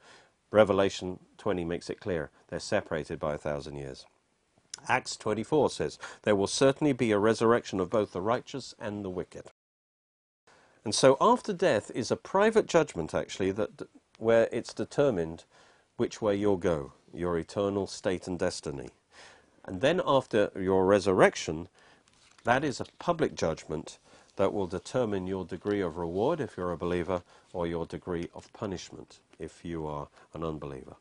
Revelation 0.51 1.19
20 1.39 1.65
makes 1.65 1.91
it 1.91 2.01
clear 2.01 2.31
they're 2.49 2.61
separated 2.61 3.19
by 3.19 3.35
a 3.35 3.39
thousand 3.39 3.77
years. 3.77 4.07
Acts 4.89 5.17
24 5.17 5.71
says, 5.71 5.99
There 6.23 6.37
will 6.37 6.47
certainly 6.47 6.93
be 6.93 7.11
a 7.11 7.19
resurrection 7.19 7.81
of 7.81 7.91
both 7.91 8.13
the 8.13 8.21
righteous 8.21 8.75
and 8.79 9.05
the 9.05 9.11
wicked. 9.11 9.47
And 10.85 10.95
so 10.95 11.17
after 11.21 11.53
death 11.53 11.91
is 11.95 12.11
a 12.11 12.17
private 12.17 12.67
judgment, 12.67 13.13
actually, 13.15 13.51
that 13.53 13.89
where 14.19 14.49
it's 14.53 14.73
determined 14.73 15.45
which 15.97 16.23
way 16.23 16.37
you'll 16.37 16.57
go, 16.57 16.93
your 17.13 17.37
eternal 17.39 17.87
state 17.87 18.27
and 18.27 18.39
destiny. 18.39 18.91
And 19.69 19.83
then 19.83 20.01
after 20.07 20.51
your 20.59 20.87
resurrection, 20.87 21.69
that 22.45 22.65
is 22.65 22.81
a 22.81 22.87
public 22.99 23.35
judgment 23.35 23.99
that 24.37 24.55
will 24.55 24.67
determine 24.67 25.27
your 25.27 25.45
degree 25.45 25.83
of 25.83 25.99
reward 25.99 26.41
if 26.41 26.57
you're 26.57 26.73
a 26.73 26.77
believer 26.79 27.23
or 27.53 27.67
your 27.67 27.85
degree 27.85 28.31
of 28.35 28.51
punishment 28.55 29.19
if 29.39 29.67
you 29.67 29.87
are 29.87 30.09
an 30.33 30.43
unbeliever. 30.43 30.97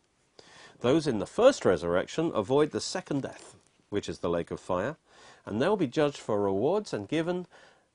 Those 0.82 1.08
in 1.08 1.19
the 1.19 1.25
first 1.25 1.63
resurrection 1.63 2.30
avoid 2.36 2.71
the 2.71 2.82
second 2.82 3.21
death, 3.21 3.56
which 3.89 4.10
is 4.10 4.19
the 4.19 4.30
lake 4.30 4.51
of 4.51 4.60
fire, 4.60 4.97
and 5.45 5.62
they'll 5.62 5.77
be 5.77 5.88
judged 5.88 6.17
for 6.17 6.41
rewards 6.41 6.91
and 6.91 7.08
given 7.08 7.47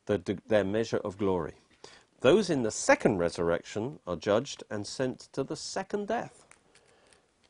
the, 0.06 0.38
their 0.48 0.64
measure 0.64 1.02
of 1.04 1.18
glory. 1.18 1.52
Those 2.22 2.48
in 2.48 2.62
the 2.62 2.70
second 2.70 3.18
resurrection 3.18 3.98
are 4.06 4.16
judged 4.16 4.64
and 4.70 4.86
sent 4.86 5.28
to 5.34 5.44
the 5.44 5.54
second 5.54 6.08
death 6.08 6.46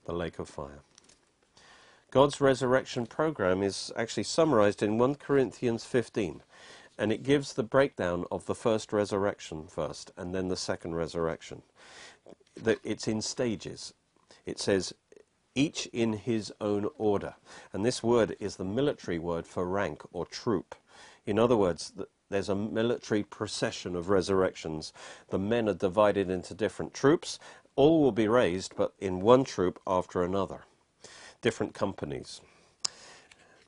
the 0.07 0.13
lake 0.13 0.41
of 0.41 0.49
fire. 0.49 0.81
God's 2.13 2.43
resurrection 2.43 3.07
program 3.07 3.63
is 3.63 3.91
actually 3.97 4.25
summarized 4.25 4.83
in 4.83 4.99
1 4.99 5.15
Corinthians 5.15 5.87
15, 5.87 6.43
and 6.99 7.11
it 7.11 7.23
gives 7.23 7.55
the 7.55 7.63
breakdown 7.63 8.27
of 8.31 8.45
the 8.45 8.55
first 8.55 8.93
resurrection 8.93 9.67
first, 9.67 10.13
and 10.15 10.35
then 10.35 10.49
the 10.49 10.57
second 10.57 10.95
resurrection. 10.95 11.63
It's 12.85 13.09
in 13.09 13.23
stages. 13.23 13.95
It 14.45 14.61
says, 14.61 14.93
each 15.55 15.87
in 15.87 16.13
his 16.13 16.53
own 16.61 16.91
order. 16.99 17.37
And 17.73 17.83
this 17.83 18.03
word 18.03 18.37
is 18.39 18.57
the 18.57 18.65
military 18.65 19.19
word 19.19 19.47
for 19.47 19.65
rank 19.65 20.03
or 20.13 20.27
troop. 20.27 20.75
In 21.25 21.39
other 21.39 21.57
words, 21.57 21.95
there's 22.29 22.51
a 22.51 22.55
military 22.55 23.23
procession 23.23 23.97
of 23.97 24.11
resurrections. 24.11 24.93
The 25.31 25.39
men 25.39 25.67
are 25.67 25.73
divided 25.73 26.29
into 26.29 26.53
different 26.53 26.93
troops, 26.93 27.39
all 27.75 28.03
will 28.03 28.13
be 28.13 28.29
raised, 28.29 28.77
but 28.77 28.93
in 28.99 29.21
one 29.21 29.45
troop 29.45 29.81
after 29.87 30.23
another. 30.23 30.65
Different 31.43 31.75
companies. 31.75 32.41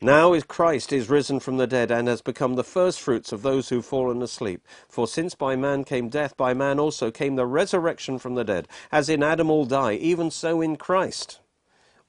Now 0.00 0.32
is 0.32 0.44
Christ 0.44 0.92
is 0.92 1.08
risen 1.08 1.40
from 1.40 1.56
the 1.56 1.66
dead 1.66 1.90
and 1.90 2.08
has 2.08 2.22
become 2.22 2.54
the 2.54 2.64
firstfruits 2.64 3.32
of 3.32 3.42
those 3.42 3.68
who've 3.68 3.84
fallen 3.84 4.22
asleep. 4.22 4.62
For 4.88 5.06
since 5.08 5.34
by 5.34 5.56
man 5.56 5.84
came 5.84 6.08
death, 6.08 6.36
by 6.36 6.54
man 6.54 6.78
also 6.78 7.10
came 7.10 7.36
the 7.36 7.46
resurrection 7.46 8.18
from 8.18 8.34
the 8.34 8.44
dead. 8.44 8.68
As 8.92 9.08
in 9.08 9.22
Adam 9.22 9.50
all 9.50 9.64
die, 9.64 9.94
even 9.94 10.30
so 10.30 10.60
in 10.60 10.76
Christ. 10.76 11.40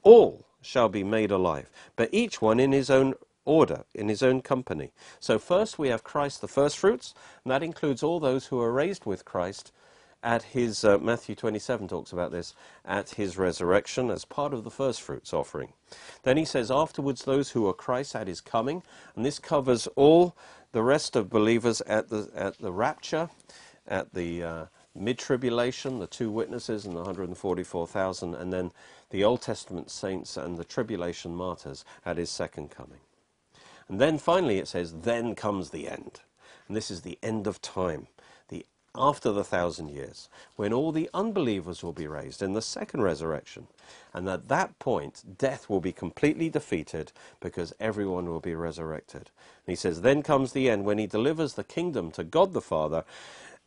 All 0.03 0.45
shall 0.61 0.89
be 0.89 1.03
made 1.03 1.31
alive, 1.31 1.71
but 1.95 2.09
each 2.11 2.41
one 2.41 2.59
in 2.59 2.71
his 2.71 2.89
own 2.89 3.13
order, 3.45 3.85
in 3.93 4.09
his 4.09 4.21
own 4.21 4.41
company. 4.41 4.91
So 5.19 5.39
first 5.39 5.79
we 5.79 5.87
have 5.89 6.03
Christ 6.03 6.41
the 6.41 6.47
firstfruits, 6.47 7.13
and 7.43 7.51
that 7.51 7.63
includes 7.63 8.03
all 8.03 8.19
those 8.19 8.47
who 8.47 8.59
are 8.59 8.71
raised 8.71 9.05
with 9.05 9.25
Christ 9.25 9.71
at 10.25 10.43
his, 10.43 10.83
uh, 10.83 10.97
Matthew 10.97 11.35
27 11.35 11.87
talks 11.87 12.11
about 12.11 12.31
this, 12.31 12.55
at 12.83 13.11
his 13.11 13.37
resurrection 13.37 14.09
as 14.09 14.25
part 14.25 14.53
of 14.53 14.63
the 14.63 14.71
first 14.71 15.01
fruits 15.01 15.31
offering. 15.31 15.71
Then 16.23 16.35
he 16.35 16.45
says, 16.45 16.71
afterwards, 16.71 17.23
those 17.23 17.51
who 17.51 17.67
are 17.67 17.73
Christ 17.73 18.15
at 18.15 18.27
his 18.27 18.41
coming, 18.41 18.81
and 19.15 19.23
this 19.23 19.39
covers 19.39 19.87
all 19.95 20.35
the 20.71 20.81
rest 20.81 21.15
of 21.15 21.29
believers 21.29 21.79
at 21.81 22.09
the, 22.09 22.29
at 22.35 22.57
the 22.57 22.73
rapture, 22.73 23.29
at 23.87 24.13
the, 24.13 24.43
uh, 24.43 24.65
mid 24.95 25.19
tribulation, 25.19 25.99
the 25.99 26.07
two 26.07 26.31
witnesses 26.31 26.85
and 26.85 26.95
the 26.95 26.99
144,000, 26.99 28.33
and 28.33 28.51
then 28.51 28.71
the 29.11 29.23
Old 29.23 29.41
Testament 29.41 29.91
saints 29.91 30.37
and 30.37 30.57
the 30.57 30.63
tribulation 30.63 31.35
martyrs 31.35 31.85
at 32.05 32.17
his 32.17 32.29
second 32.29 32.71
coming. 32.71 32.99
And 33.87 34.01
then 34.01 34.17
finally 34.17 34.57
it 34.57 34.67
says, 34.67 34.93
Then 35.01 35.35
comes 35.35 35.69
the 35.69 35.87
end. 35.87 36.21
And 36.67 36.75
this 36.75 36.89
is 36.89 37.01
the 37.01 37.19
end 37.21 37.45
of 37.45 37.61
time, 37.61 38.07
after 38.97 39.31
the 39.31 39.43
thousand 39.43 39.89
years, 39.89 40.29
when 40.55 40.73
all 40.73 40.91
the 40.91 41.09
unbelievers 41.13 41.83
will 41.83 41.93
be 41.93 42.07
raised 42.07 42.41
in 42.41 42.53
the 42.53 42.61
second 42.61 43.01
resurrection. 43.03 43.67
And 44.13 44.29
at 44.29 44.47
that 44.49 44.79
point, 44.79 45.23
death 45.37 45.69
will 45.69 45.81
be 45.81 45.91
completely 45.93 46.49
defeated 46.49 47.11
because 47.39 47.73
everyone 47.79 48.27
will 48.27 48.41
be 48.41 48.55
resurrected. 48.55 49.31
And 49.65 49.73
he 49.73 49.75
says, 49.75 50.01
Then 50.01 50.23
comes 50.23 50.53
the 50.53 50.69
end 50.69 50.85
when 50.85 50.97
he 50.99 51.07
delivers 51.07 51.53
the 51.55 51.63
kingdom 51.63 52.11
to 52.11 52.23
God 52.23 52.53
the 52.53 52.61
Father 52.61 53.05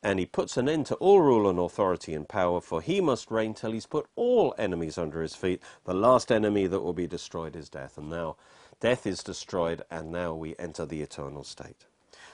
and 0.03 0.19
he 0.19 0.27
puts 0.27 0.57
an 0.57 0.69
end 0.69 0.87
to 0.87 0.95
all 0.97 1.21
rule 1.21 1.51
and 1.51 1.59
authority 1.59 2.15
and 2.15 2.29
power, 2.29 2.61
for 2.61 2.81
he 2.81 3.01
must 3.01 3.31
reign 3.31 3.55
till 3.55 3.73
he's 3.73 3.87
put 3.87 4.07
all 4.17 4.55
enemies 4.59 4.99
under 4.99 5.23
his 5.23 5.35
feet. 5.35 5.63
The 5.85 5.95
last 5.95 6.33
enemy 6.33 6.67
that 6.69 6.81
will 6.81 6.95
be 6.95 7.07
destroyed 7.09 7.57
is 7.57 7.69
death. 7.69 7.99
And 7.99 8.11
now 8.11 8.37
death 8.81 9.07
is 9.07 9.23
destroyed, 9.25 9.83
and 9.91 10.13
now 10.13 10.35
we 10.35 10.57
enter 10.59 10.87
the 10.87 11.03
eternal 11.03 11.45
state. 11.45 11.87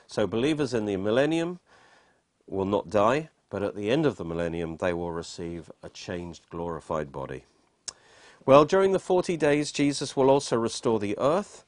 So 0.07 0.27
believers 0.27 0.75
in 0.75 0.85
the 0.87 0.97
millennium 0.99 1.61
will 2.47 2.65
not 2.65 2.91
die, 2.91 3.31
but 3.51 3.63
at 3.63 3.75
the 3.75 3.91
end 3.91 4.07
of 4.07 4.17
the 4.17 4.25
millennium 4.25 4.77
they 4.77 4.93
will 4.93 5.13
receive 5.13 5.71
a 5.83 5.89
changed, 5.89 6.49
glorified 6.51 7.13
body. 7.13 7.45
Well, 8.47 8.65
during 8.65 8.93
the 8.93 8.99
40 8.99 9.37
days, 9.37 9.73
Jesus 9.73 10.17
will 10.17 10.29
also 10.29 10.57
restore 10.57 10.99
the 10.99 11.19
earth. 11.19 11.65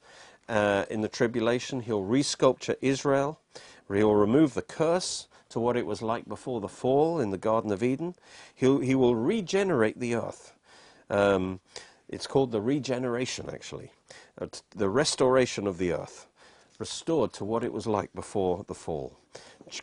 Uh, 0.48 0.84
in 0.90 1.00
the 1.00 1.08
tribulation, 1.08 1.80
he'll 1.80 2.04
resculpture 2.04 2.76
Israel. 2.82 3.40
He'll 3.88 4.14
remove 4.14 4.54
the 4.54 4.62
curse 4.62 5.26
to 5.48 5.60
what 5.60 5.76
it 5.76 5.86
was 5.86 6.02
like 6.02 6.28
before 6.28 6.60
the 6.60 6.68
fall 6.68 7.18
in 7.18 7.30
the 7.30 7.38
Garden 7.38 7.72
of 7.72 7.82
Eden. 7.82 8.14
He'll, 8.54 8.80
he 8.80 8.94
will 8.94 9.16
regenerate 9.16 9.98
the 9.98 10.16
earth. 10.16 10.52
Um, 11.08 11.60
it's 12.08 12.26
called 12.26 12.52
the 12.52 12.60
regeneration, 12.60 13.48
actually, 13.50 13.90
uh, 14.40 14.46
the 14.74 14.88
restoration 14.88 15.66
of 15.66 15.78
the 15.78 15.92
earth, 15.92 16.26
restored 16.78 17.32
to 17.34 17.44
what 17.44 17.64
it 17.64 17.72
was 17.72 17.86
like 17.86 18.12
before 18.12 18.64
the 18.68 18.74
fall. 18.74 19.18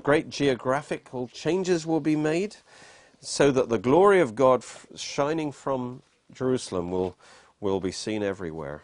Great 0.01 0.29
geographical 0.29 1.27
changes 1.27 1.85
will 1.85 1.99
be 1.99 2.15
made 2.15 2.55
so 3.19 3.51
that 3.51 3.69
the 3.69 3.77
glory 3.77 4.19
of 4.19 4.35
God 4.35 4.63
shining 4.95 5.51
from 5.51 6.01
Jerusalem 6.33 6.91
will, 6.91 7.15
will 7.59 7.79
be 7.79 7.91
seen 7.91 8.23
everywhere. 8.23 8.83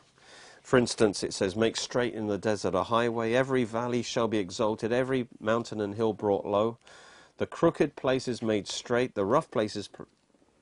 For 0.61 0.77
instance, 0.77 1.23
it 1.23 1.33
says, 1.33 1.55
Make 1.55 1.77
straight 1.77 2.13
in 2.13 2.27
the 2.27 2.37
desert 2.37 2.75
a 2.75 2.83
highway, 2.83 3.33
every 3.33 3.63
valley 3.63 4.03
shall 4.03 4.27
be 4.27 4.37
exalted, 4.37 4.93
every 4.93 5.27
mountain 5.39 5.81
and 5.81 5.95
hill 5.95 6.13
brought 6.13 6.45
low, 6.45 6.77
the 7.37 7.47
crooked 7.47 7.95
places 7.95 8.41
made 8.41 8.67
straight, 8.67 9.15
the 9.15 9.25
rough 9.25 9.49
places 9.49 9.89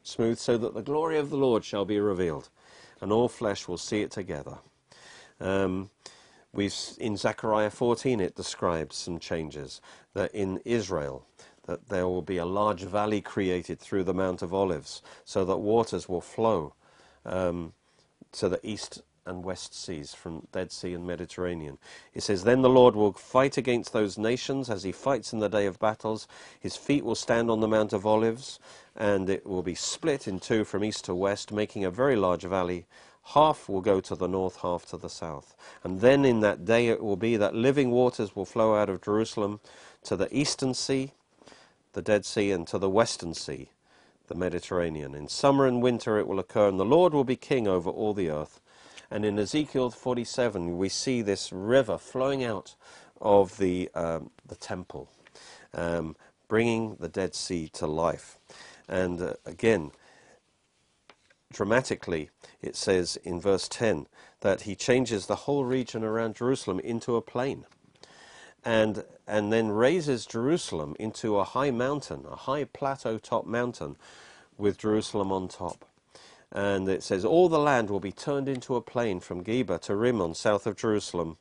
smooth, 0.03 0.37
so 0.39 0.57
that 0.57 0.73
the 0.73 0.81
glory 0.81 1.17
of 1.17 1.29
the 1.29 1.37
Lord 1.37 1.65
shall 1.65 1.85
be 1.85 1.99
revealed, 1.99 2.49
and 3.01 3.11
all 3.11 3.27
flesh 3.27 3.67
will 3.67 3.77
see 3.77 4.01
it 4.01 4.11
together. 4.11 4.59
Um, 5.39 5.89
we've 6.53 6.75
in 6.99 7.17
Zechariah 7.17 7.69
14 7.69 8.19
it 8.19 8.35
describes 8.35 8.95
some 8.95 9.19
changes 9.19 9.81
that 10.13 10.33
in 10.33 10.59
Israel 10.65 11.25
that 11.67 11.89
there 11.89 12.07
will 12.07 12.21
be 12.21 12.37
a 12.37 12.45
large 12.45 12.83
valley 12.83 13.21
created 13.21 13.79
through 13.79 14.03
the 14.05 14.13
Mount 14.13 14.41
of 14.41 14.53
Olives, 14.53 15.01
so 15.25 15.45
that 15.45 15.57
waters 15.57 16.09
will 16.09 16.21
flow 16.21 16.73
um, 17.25 17.73
to 18.31 18.49
the 18.49 18.59
east 18.63 19.01
and 19.25 19.43
west 19.43 19.75
seas, 19.75 20.13
from 20.13 20.47
Dead 20.53 20.71
Sea 20.71 20.93
and 20.93 21.05
Mediterranean. 21.05 21.77
It 22.13 22.23
says, 22.23 22.45
Then 22.45 22.61
the 22.61 22.69
Lord 22.69 22.95
will 22.95 23.11
fight 23.11 23.57
against 23.57 23.91
those 23.91 24.17
nations 24.17 24.69
as 24.69 24.83
he 24.83 24.93
fights 24.93 25.33
in 25.33 25.39
the 25.39 25.49
day 25.49 25.65
of 25.65 25.79
battles. 25.79 26.27
His 26.59 26.77
feet 26.77 27.03
will 27.03 27.15
stand 27.15 27.51
on 27.51 27.59
the 27.59 27.67
Mount 27.67 27.91
of 27.91 28.05
Olives, 28.05 28.59
and 28.95 29.29
it 29.29 29.45
will 29.45 29.63
be 29.63 29.75
split 29.75 30.27
in 30.29 30.39
two 30.39 30.63
from 30.63 30.83
east 30.85 31.05
to 31.05 31.13
west, 31.13 31.51
making 31.51 31.83
a 31.83 31.91
very 31.91 32.15
large 32.15 32.43
valley. 32.43 32.85
Half 33.33 33.67
will 33.67 33.81
go 33.81 33.99
to 33.99 34.15
the 34.15 34.27
north, 34.27 34.61
half 34.61 34.85
to 34.87 34.97
the 34.97 35.09
south. 35.09 35.55
And 35.83 35.99
then 35.99 36.23
in 36.23 36.39
that 36.41 36.63
day 36.63 36.87
it 36.87 37.03
will 37.03 37.17
be 37.17 37.35
that 37.35 37.53
living 37.53 37.91
waters 37.91 38.35
will 38.35 38.45
flow 38.45 38.75
out 38.75 38.89
of 38.89 39.01
Jerusalem 39.01 39.59
to 40.03 40.15
the 40.15 40.33
eastern 40.35 40.73
sea, 40.73 41.11
the 41.91 42.01
Dead 42.01 42.25
Sea, 42.25 42.51
and 42.51 42.65
to 42.67 42.77
the 42.77 42.89
western 42.89 43.33
sea, 43.33 43.69
the 44.27 44.35
Mediterranean. 44.35 45.13
In 45.13 45.27
summer 45.27 45.65
and 45.65 45.81
winter 45.81 46.17
it 46.17 46.27
will 46.27 46.39
occur, 46.39 46.69
and 46.69 46.79
the 46.79 46.85
Lord 46.85 47.13
will 47.13 47.25
be 47.25 47.35
king 47.35 47.67
over 47.67 47.89
all 47.89 48.13
the 48.13 48.29
earth. 48.29 48.61
And 49.11 49.25
in 49.25 49.37
Ezekiel 49.37 49.89
47, 49.89 50.77
we 50.77 50.87
see 50.87 51.21
this 51.21 51.51
river 51.51 51.97
flowing 51.97 52.45
out 52.45 52.75
of 53.21 53.57
the, 53.57 53.89
um, 53.93 54.29
the 54.45 54.55
temple, 54.55 55.09
um, 55.73 56.15
bringing 56.47 56.95
the 56.95 57.09
Dead 57.09 57.35
Sea 57.35 57.67
to 57.73 57.87
life. 57.87 58.37
And 58.87 59.21
uh, 59.21 59.33
again, 59.45 59.91
dramatically, 61.51 62.29
it 62.61 62.75
says 62.75 63.17
in 63.23 63.39
verse 63.39 63.67
10 63.67 64.07
that 64.41 64.61
he 64.61 64.75
changes 64.75 65.25
the 65.25 65.35
whole 65.35 65.65
region 65.65 66.03
around 66.03 66.35
Jerusalem 66.35 66.79
into 66.79 67.15
a 67.15 67.21
plain. 67.21 67.65
And, 68.65 69.05
and 69.27 69.53
then 69.53 69.69
raises 69.69 70.25
Jerusalem 70.25 70.95
into 70.99 71.37
a 71.37 71.43
high 71.43 71.71
mountain, 71.71 72.25
a 72.29 72.35
high 72.35 72.65
plateau 72.65 73.17
top 73.17 73.45
mountain 73.45 73.95
with 74.57 74.77
Jerusalem 74.77 75.31
on 75.31 75.47
top. 75.47 75.85
And 76.51 76.89
it 76.89 77.03
says, 77.03 77.23
All 77.23 77.49
the 77.49 77.59
land 77.59 77.89
will 77.89 77.99
be 77.99 78.11
turned 78.11 78.49
into 78.49 78.75
a 78.75 78.81
plain 78.81 79.19
from 79.19 79.43
Geba 79.43 79.79
to 79.81 79.95
Rimmon, 79.95 80.33
south 80.33 80.65
of 80.65 80.75
Jerusalem. 80.75 81.37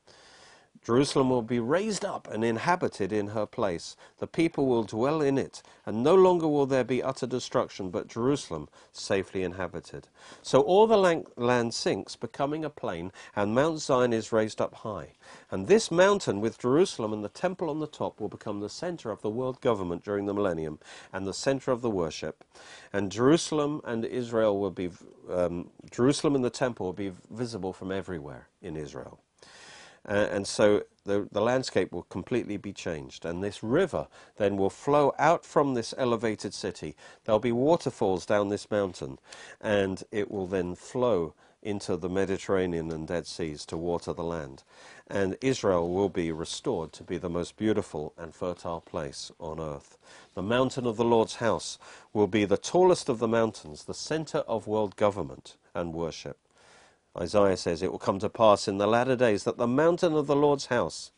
Jerusalem 0.86 1.30
will 1.30 1.42
be 1.42 1.58
raised 1.58 2.04
up 2.04 2.28
and 2.32 2.44
inhabited 2.44 3.12
in 3.12 3.28
her 3.28 3.44
place. 3.44 3.96
The 4.18 4.28
people 4.28 4.66
will 4.66 4.84
dwell 4.84 5.20
in 5.20 5.36
it, 5.36 5.60
and 5.84 6.04
no 6.04 6.14
longer 6.14 6.46
will 6.46 6.66
there 6.66 6.84
be 6.84 7.02
utter 7.02 7.26
destruction, 7.26 7.90
but 7.90 8.06
Jerusalem 8.06 8.68
safely 8.92 9.42
inhabited. 9.42 10.06
So 10.42 10.60
all 10.60 10.86
the 10.86 11.24
land 11.36 11.74
sinks, 11.74 12.14
becoming 12.14 12.64
a 12.64 12.70
plain, 12.70 13.10
and 13.34 13.52
Mount 13.52 13.80
Zion 13.80 14.12
is 14.12 14.30
raised 14.30 14.60
up 14.60 14.74
high. 14.76 15.14
And 15.50 15.66
this 15.66 15.90
mountain, 15.90 16.40
with 16.40 16.60
Jerusalem 16.60 17.12
and 17.12 17.24
the 17.24 17.30
temple 17.30 17.68
on 17.68 17.80
the 17.80 17.88
top, 17.88 18.20
will 18.20 18.28
become 18.28 18.60
the 18.60 18.70
center 18.70 19.10
of 19.10 19.22
the 19.22 19.30
world 19.30 19.60
government 19.60 20.04
during 20.04 20.26
the 20.26 20.34
millennium, 20.34 20.78
and 21.12 21.26
the 21.26 21.34
center 21.34 21.72
of 21.72 21.82
the 21.82 21.90
worship. 21.90 22.44
And 22.92 23.10
Jerusalem 23.10 23.80
and 23.84 24.04
Israel 24.04 24.60
will 24.60 24.70
be, 24.70 24.90
um, 25.28 25.70
Jerusalem 25.90 26.36
and 26.36 26.44
the 26.44 26.50
temple 26.50 26.86
will 26.86 26.92
be 26.92 27.10
visible 27.28 27.72
from 27.72 27.90
everywhere 27.90 28.46
in 28.62 28.76
Israel. 28.76 29.18
Uh, 30.08 30.28
and 30.30 30.46
so 30.46 30.82
the, 31.04 31.28
the 31.32 31.40
landscape 31.40 31.92
will 31.92 32.02
completely 32.04 32.56
be 32.56 32.72
changed. 32.72 33.24
And 33.24 33.42
this 33.42 33.62
river 33.62 34.06
then 34.36 34.56
will 34.56 34.70
flow 34.70 35.14
out 35.18 35.44
from 35.44 35.74
this 35.74 35.94
elevated 35.96 36.54
city. 36.54 36.94
There'll 37.24 37.38
be 37.38 37.52
waterfalls 37.52 38.26
down 38.26 38.48
this 38.48 38.70
mountain, 38.70 39.18
and 39.60 40.02
it 40.12 40.30
will 40.30 40.46
then 40.46 40.74
flow 40.74 41.34
into 41.62 41.96
the 41.96 42.08
Mediterranean 42.08 42.92
and 42.92 43.08
Dead 43.08 43.26
Seas 43.26 43.66
to 43.66 43.76
water 43.76 44.12
the 44.12 44.22
land. 44.22 44.62
And 45.08 45.36
Israel 45.40 45.92
will 45.92 46.08
be 46.08 46.30
restored 46.30 46.92
to 46.92 47.02
be 47.02 47.18
the 47.18 47.28
most 47.28 47.56
beautiful 47.56 48.12
and 48.16 48.32
fertile 48.34 48.80
place 48.80 49.32
on 49.40 49.58
earth. 49.58 49.98
The 50.34 50.42
mountain 50.42 50.86
of 50.86 50.96
the 50.96 51.04
Lord's 51.04 51.36
house 51.36 51.78
will 52.12 52.28
be 52.28 52.44
the 52.44 52.56
tallest 52.56 53.08
of 53.08 53.18
the 53.18 53.28
mountains, 53.28 53.84
the 53.84 53.94
center 53.94 54.38
of 54.40 54.68
world 54.68 54.94
government 54.96 55.56
and 55.74 55.92
worship. 55.92 56.38
Isaiah 57.18 57.56
says, 57.56 57.82
It 57.82 57.90
will 57.90 57.98
come 57.98 58.18
to 58.18 58.28
pass 58.28 58.68
in 58.68 58.78
the 58.78 58.86
latter 58.86 59.16
days 59.16 59.44
that 59.44 59.56
the 59.56 59.66
mountain 59.66 60.14
of 60.14 60.26
the 60.26 60.36
Lord's 60.36 60.66
house 60.66 61.12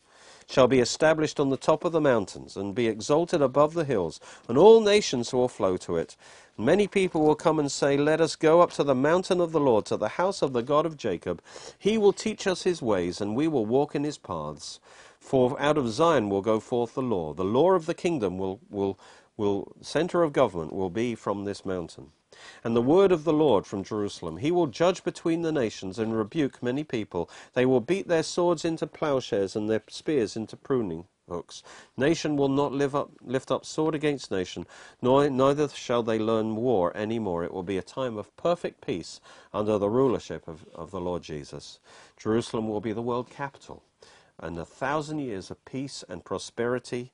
shall 0.48 0.68
be 0.68 0.80
established 0.80 1.38
on 1.38 1.50
the 1.50 1.56
top 1.56 1.84
of 1.84 1.92
the 1.92 2.00
mountains 2.00 2.56
and 2.56 2.74
be 2.74 2.86
exalted 2.86 3.42
above 3.42 3.74
the 3.74 3.84
hills, 3.84 4.18
and 4.48 4.56
all 4.56 4.80
nations 4.80 5.32
will 5.32 5.48
flow 5.48 5.76
to 5.76 5.96
it. 5.96 6.16
Many 6.56 6.86
people 6.86 7.22
will 7.22 7.34
come 7.34 7.58
and 7.58 7.70
say, 7.70 7.96
Let 7.96 8.20
us 8.20 8.36
go 8.36 8.60
up 8.60 8.70
to 8.72 8.84
the 8.84 8.94
mountain 8.94 9.40
of 9.40 9.52
the 9.52 9.60
Lord, 9.60 9.84
to 9.86 9.96
the 9.96 10.08
house 10.10 10.40
of 10.40 10.52
the 10.52 10.62
God 10.62 10.86
of 10.86 10.96
Jacob. 10.96 11.42
He 11.78 11.98
will 11.98 12.12
teach 12.14 12.46
us 12.46 12.62
his 12.62 12.80
ways, 12.80 13.20
and 13.20 13.36
we 13.36 13.48
will 13.48 13.66
walk 13.66 13.94
in 13.94 14.04
his 14.04 14.18
paths. 14.18 14.80
For 15.20 15.60
out 15.60 15.76
of 15.76 15.88
Zion 15.90 16.30
will 16.30 16.42
go 16.42 16.60
forth 16.60 16.94
the 16.94 17.02
law. 17.02 17.34
The 17.34 17.44
law 17.44 17.72
of 17.72 17.86
the 17.86 17.94
kingdom 17.94 18.38
will, 18.38 18.60
will, 18.70 18.98
will 19.36 19.72
center 19.82 20.22
of 20.22 20.32
government 20.32 20.72
will 20.72 20.90
be 20.90 21.14
from 21.14 21.44
this 21.44 21.66
mountain 21.66 22.12
and 22.64 22.76
the 22.76 22.82
word 22.82 23.12
of 23.12 23.24
the 23.24 23.32
Lord 23.32 23.66
from 23.66 23.84
Jerusalem. 23.84 24.38
He 24.38 24.50
will 24.50 24.66
judge 24.66 25.04
between 25.04 25.42
the 25.42 25.52
nations 25.52 25.98
and 25.98 26.16
rebuke 26.16 26.62
many 26.62 26.84
people. 26.84 27.30
They 27.54 27.66
will 27.66 27.80
beat 27.80 28.08
their 28.08 28.22
swords 28.22 28.64
into 28.64 28.86
plowshares 28.86 29.56
and 29.56 29.68
their 29.68 29.82
spears 29.88 30.36
into 30.36 30.56
pruning 30.56 31.04
hooks. 31.28 31.62
Nation 31.96 32.36
will 32.36 32.48
not 32.48 32.72
up, 32.94 33.10
lift 33.22 33.50
up 33.50 33.64
sword 33.64 33.94
against 33.94 34.30
nation, 34.30 34.66
nor 35.02 35.28
neither 35.28 35.68
shall 35.68 36.02
they 36.02 36.18
learn 36.18 36.56
war 36.56 36.96
any 36.96 37.18
more. 37.18 37.44
It 37.44 37.52
will 37.52 37.62
be 37.62 37.78
a 37.78 37.82
time 37.82 38.16
of 38.16 38.34
perfect 38.36 38.84
peace 38.84 39.20
under 39.52 39.78
the 39.78 39.90
rulership 39.90 40.48
of, 40.48 40.66
of 40.74 40.90
the 40.90 41.00
Lord 41.00 41.22
Jesus. 41.22 41.78
Jerusalem 42.16 42.68
will 42.68 42.80
be 42.80 42.92
the 42.92 43.02
world 43.02 43.30
capital, 43.30 43.82
and 44.38 44.58
a 44.58 44.64
thousand 44.64 45.20
years 45.20 45.50
of 45.50 45.64
peace 45.64 46.04
and 46.08 46.24
prosperity 46.24 47.12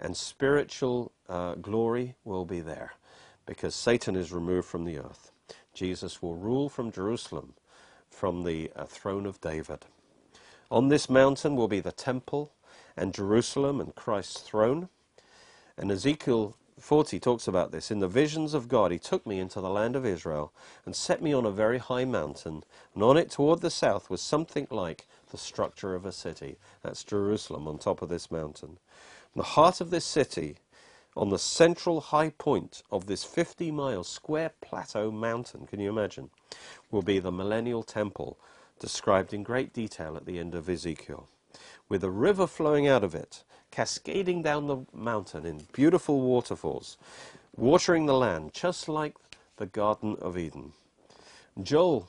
and 0.00 0.16
spiritual 0.16 1.12
uh, 1.28 1.54
glory 1.54 2.14
will 2.24 2.44
be 2.44 2.60
there 2.60 2.94
because 3.46 3.74
Satan 3.74 4.16
is 4.16 4.32
removed 4.32 4.66
from 4.66 4.84
the 4.84 4.98
earth. 4.98 5.30
Jesus 5.74 6.22
will 6.22 6.36
rule 6.36 6.68
from 6.68 6.92
Jerusalem, 6.92 7.54
from 8.10 8.44
the 8.44 8.70
uh, 8.76 8.84
throne 8.84 9.26
of 9.26 9.40
David. 9.40 9.86
On 10.70 10.88
this 10.88 11.10
mountain 11.10 11.56
will 11.56 11.68
be 11.68 11.80
the 11.80 11.92
temple 11.92 12.52
and 12.96 13.14
Jerusalem 13.14 13.80
and 13.80 13.94
Christ's 13.94 14.40
throne. 14.40 14.88
And 15.76 15.90
Ezekiel 15.90 16.56
40 16.78 17.20
talks 17.20 17.46
about 17.46 17.70
this. 17.70 17.90
In 17.90 18.00
the 18.00 18.08
visions 18.08 18.54
of 18.54 18.68
God, 18.68 18.90
he 18.90 18.98
took 18.98 19.26
me 19.26 19.38
into 19.38 19.60
the 19.60 19.70
land 19.70 19.94
of 19.94 20.04
Israel 20.04 20.52
and 20.84 20.96
set 20.96 21.22
me 21.22 21.32
on 21.32 21.46
a 21.46 21.50
very 21.50 21.78
high 21.78 22.04
mountain, 22.04 22.64
and 22.94 23.02
on 23.02 23.16
it 23.16 23.30
toward 23.30 23.60
the 23.60 23.70
south 23.70 24.10
was 24.10 24.20
something 24.20 24.66
like 24.70 25.06
the 25.30 25.38
structure 25.38 25.94
of 25.94 26.04
a 26.04 26.12
city. 26.12 26.56
That's 26.82 27.04
Jerusalem 27.04 27.68
on 27.68 27.78
top 27.78 28.02
of 28.02 28.08
this 28.08 28.30
mountain. 28.30 28.78
In 29.34 29.38
the 29.38 29.42
heart 29.42 29.80
of 29.80 29.90
this 29.90 30.04
city, 30.04 30.56
on 31.16 31.28
the 31.28 31.38
central 31.38 32.00
high 32.00 32.30
point 32.30 32.82
of 32.90 33.06
this 33.06 33.24
50 33.24 33.70
mile 33.70 34.04
square 34.04 34.52
plateau 34.60 35.10
mountain, 35.10 35.66
can 35.66 35.80
you 35.80 35.90
imagine, 35.90 36.30
will 36.90 37.02
be 37.02 37.18
the 37.18 37.32
millennial 37.32 37.82
temple 37.82 38.38
described 38.78 39.32
in 39.32 39.42
great 39.42 39.72
detail 39.72 40.16
at 40.16 40.26
the 40.26 40.38
end 40.38 40.54
of 40.54 40.68
Ezekiel, 40.68 41.28
with 41.88 42.02
a 42.02 42.10
river 42.10 42.46
flowing 42.46 42.88
out 42.88 43.04
of 43.04 43.14
it 43.14 43.44
cascading 43.72 44.42
down 44.42 44.66
the 44.66 44.84
mountain 44.92 45.46
in 45.46 45.66
beautiful 45.72 46.20
waterfalls, 46.20 46.98
watering 47.56 48.06
the 48.06 48.14
land, 48.14 48.52
just 48.52 48.88
like 48.88 49.16
the 49.56 49.66
Garden 49.66 50.16
of 50.20 50.38
Eden. 50.38 50.72
Joel 51.60 52.08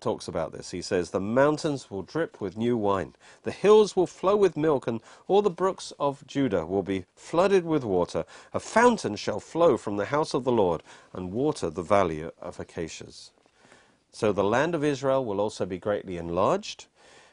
talks 0.00 0.28
about 0.28 0.52
this. 0.52 0.70
He 0.70 0.82
says, 0.82 1.10
The 1.10 1.20
mountains 1.20 1.90
will 1.90 2.02
drip 2.02 2.40
with 2.40 2.56
new 2.56 2.76
wine, 2.76 3.14
the 3.42 3.50
hills 3.50 3.96
will 3.96 4.06
flow 4.06 4.36
with 4.36 4.56
milk, 4.56 4.86
and 4.86 5.00
all 5.28 5.42
the 5.42 5.50
brooks 5.50 5.92
of 5.98 6.26
Judah 6.26 6.66
will 6.66 6.82
be 6.82 7.04
flooded 7.14 7.64
with 7.64 7.84
water. 7.84 8.24
A 8.52 8.60
fountain 8.60 9.16
shall 9.16 9.40
flow 9.40 9.76
from 9.76 9.96
the 9.96 10.06
house 10.06 10.34
of 10.34 10.44
the 10.44 10.52
Lord 10.52 10.82
and 11.12 11.32
water 11.32 11.70
the 11.70 11.82
valley 11.82 12.24
of 12.40 12.60
acacias. 12.60 13.30
So 14.12 14.32
the 14.32 14.44
land 14.44 14.74
of 14.74 14.84
Israel 14.84 15.24
will 15.24 15.40
also 15.40 15.66
be 15.66 15.78
greatly 15.78 16.16
enlarged 16.16 16.86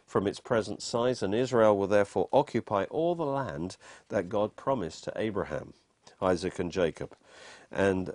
from 0.05 0.27
its 0.27 0.39
present 0.39 0.81
size, 0.81 1.21
and 1.21 1.35
Israel 1.35 1.77
will 1.77 1.87
therefore 1.87 2.29
occupy 2.31 2.85
all 2.85 3.15
the 3.15 3.25
land 3.25 3.77
that 4.09 4.29
God 4.29 4.55
promised 4.55 5.03
to 5.03 5.13
Abraham, 5.15 5.73
Isaac, 6.21 6.59
and 6.59 6.71
Jacob. 6.71 7.15
And 7.71 8.13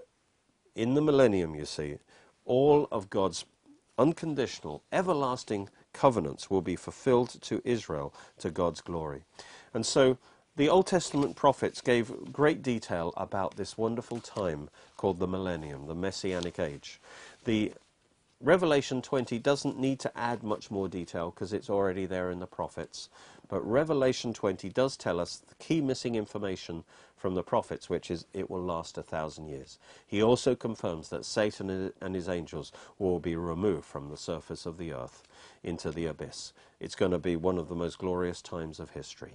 in 0.75 0.95
the 0.95 1.03
millennium, 1.03 1.55
you 1.55 1.67
see, 1.67 1.99
all 2.47 2.89
of 2.91 3.11
God's 3.11 3.45
unconditional, 3.99 4.83
everlasting 4.93 5.69
covenants 5.93 6.51
will 6.51 6.63
be 6.63 6.77
fulfilled 6.77 7.41
to 7.43 7.61
Israel 7.65 8.15
to 8.39 8.51
God's 8.51 8.81
glory. 8.81 9.23
And 9.75 9.85
so 9.85 10.19
the 10.57 10.69
Old 10.69 10.87
Testament 10.87 11.37
prophets 11.37 11.81
gave 11.81 12.33
great 12.33 12.63
detail 12.63 13.13
about 13.17 13.57
this 13.57 13.79
wonderful 13.79 14.21
time 14.21 14.69
called 14.97 15.19
the 15.19 15.27
millennium, 15.27 15.87
the 15.87 15.95
Messianic 15.95 16.59
age. 16.59 17.01
The 17.45 17.73
Revelation 18.43 19.03
20 19.03 19.39
doesn't 19.39 19.79
need 19.79 20.01
to 20.01 20.19
add 20.19 20.43
much 20.43 20.69
more 20.69 20.89
detail 20.89 21.31
because 21.31 21.53
it's 21.53 21.71
already 21.71 22.07
there 22.07 22.29
in 22.29 22.41
the 22.41 22.47
prophets. 22.47 23.09
But 23.47 23.65
Revelation 23.65 24.35
20 24.35 24.69
does 24.71 24.97
tell 24.97 25.21
us 25.21 25.37
the 25.37 25.55
key 25.57 25.81
missing 25.81 26.17
information 26.17 26.83
from 27.17 27.37
the 27.37 27.45
prophets, 27.45 27.89
which 27.89 28.11
is 28.11 28.27
it 28.33 28.51
will 28.51 28.63
last 28.63 28.99
a 28.99 29.03
thousand 29.05 29.47
years. 29.47 29.79
He 30.05 30.21
also 30.21 30.57
confirms 30.57 31.09
that 31.11 31.25
Satan 31.25 31.93
and 32.01 32.15
his 32.17 32.29
angels 32.29 32.73
will 32.99 33.21
be 33.21 33.37
removed 33.37 33.85
from 33.85 34.09
the 34.09 34.17
surface 34.17 34.67
of 34.67 34.77
the 34.77 34.93
earth 34.93 35.23
into 35.63 35.93
the 35.93 36.07
abyss. 36.07 36.53
It's 36.81 36.97
going 36.97 37.13
to 37.13 37.21
be 37.21 37.37
one 37.37 37.59
of 37.59 37.69
the 37.69 37.77
most 37.77 37.99
glorious 37.99 38.43
times 38.43 38.81
of 38.81 38.91
history. 38.91 39.35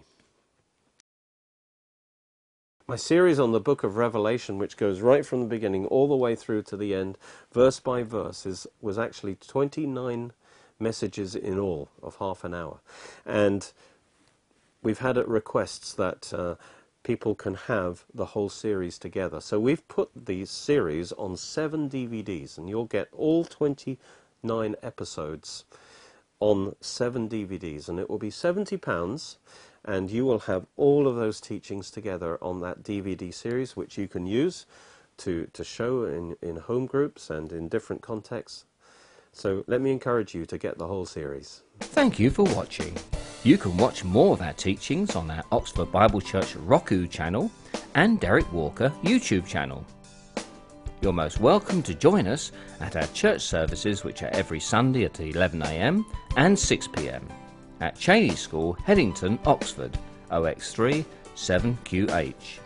My 2.89 2.95
series 2.95 3.37
on 3.37 3.51
the 3.51 3.59
book 3.59 3.83
of 3.83 3.97
Revelation, 3.97 4.57
which 4.57 4.77
goes 4.77 5.01
right 5.01 5.25
from 5.25 5.41
the 5.41 5.45
beginning 5.45 5.85
all 5.87 6.07
the 6.07 6.15
way 6.15 6.37
through 6.37 6.63
to 6.63 6.77
the 6.77 6.95
end, 6.95 7.17
verse 7.51 7.81
by 7.81 8.01
verse, 8.01 8.45
is, 8.45 8.65
was 8.79 8.97
actually 8.97 9.35
29 9.35 10.31
messages 10.79 11.35
in 11.35 11.59
all 11.59 11.89
of 12.01 12.15
half 12.15 12.45
an 12.45 12.53
hour. 12.53 12.79
And 13.25 13.69
we've 14.81 14.99
had 14.99 15.17
requests 15.17 15.91
that 15.95 16.33
uh, 16.33 16.55
people 17.03 17.35
can 17.35 17.55
have 17.55 18.05
the 18.13 18.27
whole 18.27 18.47
series 18.47 18.97
together. 18.97 19.41
So 19.41 19.59
we've 19.59 19.85
put 19.89 20.09
these 20.15 20.49
series 20.49 21.11
on 21.11 21.35
seven 21.35 21.89
DVDs, 21.89 22.57
and 22.57 22.69
you'll 22.69 22.85
get 22.85 23.09
all 23.11 23.43
29 23.43 23.97
episodes 24.81 25.65
on 26.39 26.73
seven 26.79 27.27
DVDs, 27.27 27.89
and 27.89 27.99
it 27.99 28.09
will 28.09 28.17
be 28.17 28.31
£70 28.31 29.35
and 29.87 30.11
you 30.11 30.25
will 30.25 30.39
have 30.39 30.67
all 30.75 31.07
of 31.07 31.15
those 31.15 31.39
teachings 31.39 31.89
together 31.89 32.37
on 32.41 32.59
that 32.59 32.83
DVD 32.83 33.33
series, 33.33 33.75
which 33.75 33.97
you 33.97 34.07
can 34.07 34.27
use 34.27 34.65
to, 35.15 35.47
to 35.53 35.63
show 35.63 36.03
in, 36.03 36.35
in 36.41 36.57
home 36.57 36.85
groups 36.85 37.29
and 37.29 37.51
in 37.53 37.69
different 37.69 38.01
contexts. 38.01 38.65
So 39.31 39.63
let 39.65 39.81
me 39.81 39.91
encourage 39.91 40.35
you 40.35 40.45
to 40.45 40.57
get 40.57 40.77
the 40.77 40.87
whole 40.87 41.05
series. 41.05 41.63
Thank 41.79 42.19
you 42.19 42.29
for 42.29 42.43
watching. 42.43 42.93
You 43.43 43.57
can 43.57 43.77
watch 43.77 44.03
more 44.03 44.33
of 44.33 44.41
our 44.41 44.53
teachings 44.53 45.15
on 45.15 45.31
our 45.31 45.43
Oxford 45.51 45.91
Bible 45.91 46.19
Church 46.19 46.55
Roku 46.55 47.07
channel 47.07 47.49
and 47.95 48.19
Derek 48.19 48.51
Walker 48.51 48.91
YouTube 49.03 49.47
channel. 49.47 49.85
You're 51.01 51.13
most 51.13 51.39
welcome 51.39 51.81
to 51.83 51.93
join 51.93 52.27
us 52.27 52.51
at 52.81 52.95
our 52.95 53.07
church 53.07 53.41
services, 53.41 54.03
which 54.03 54.23
are 54.23 54.29
every 54.33 54.59
Sunday 54.59 55.05
at 55.05 55.13
11am 55.13 56.03
and 56.35 56.57
6pm 56.57 57.21
at 57.81 57.97
Cheney 57.97 58.35
School, 58.35 58.77
Headington, 58.85 59.39
Oxford, 59.45 59.97
OX3 60.31 61.03
7QH. 61.35 62.59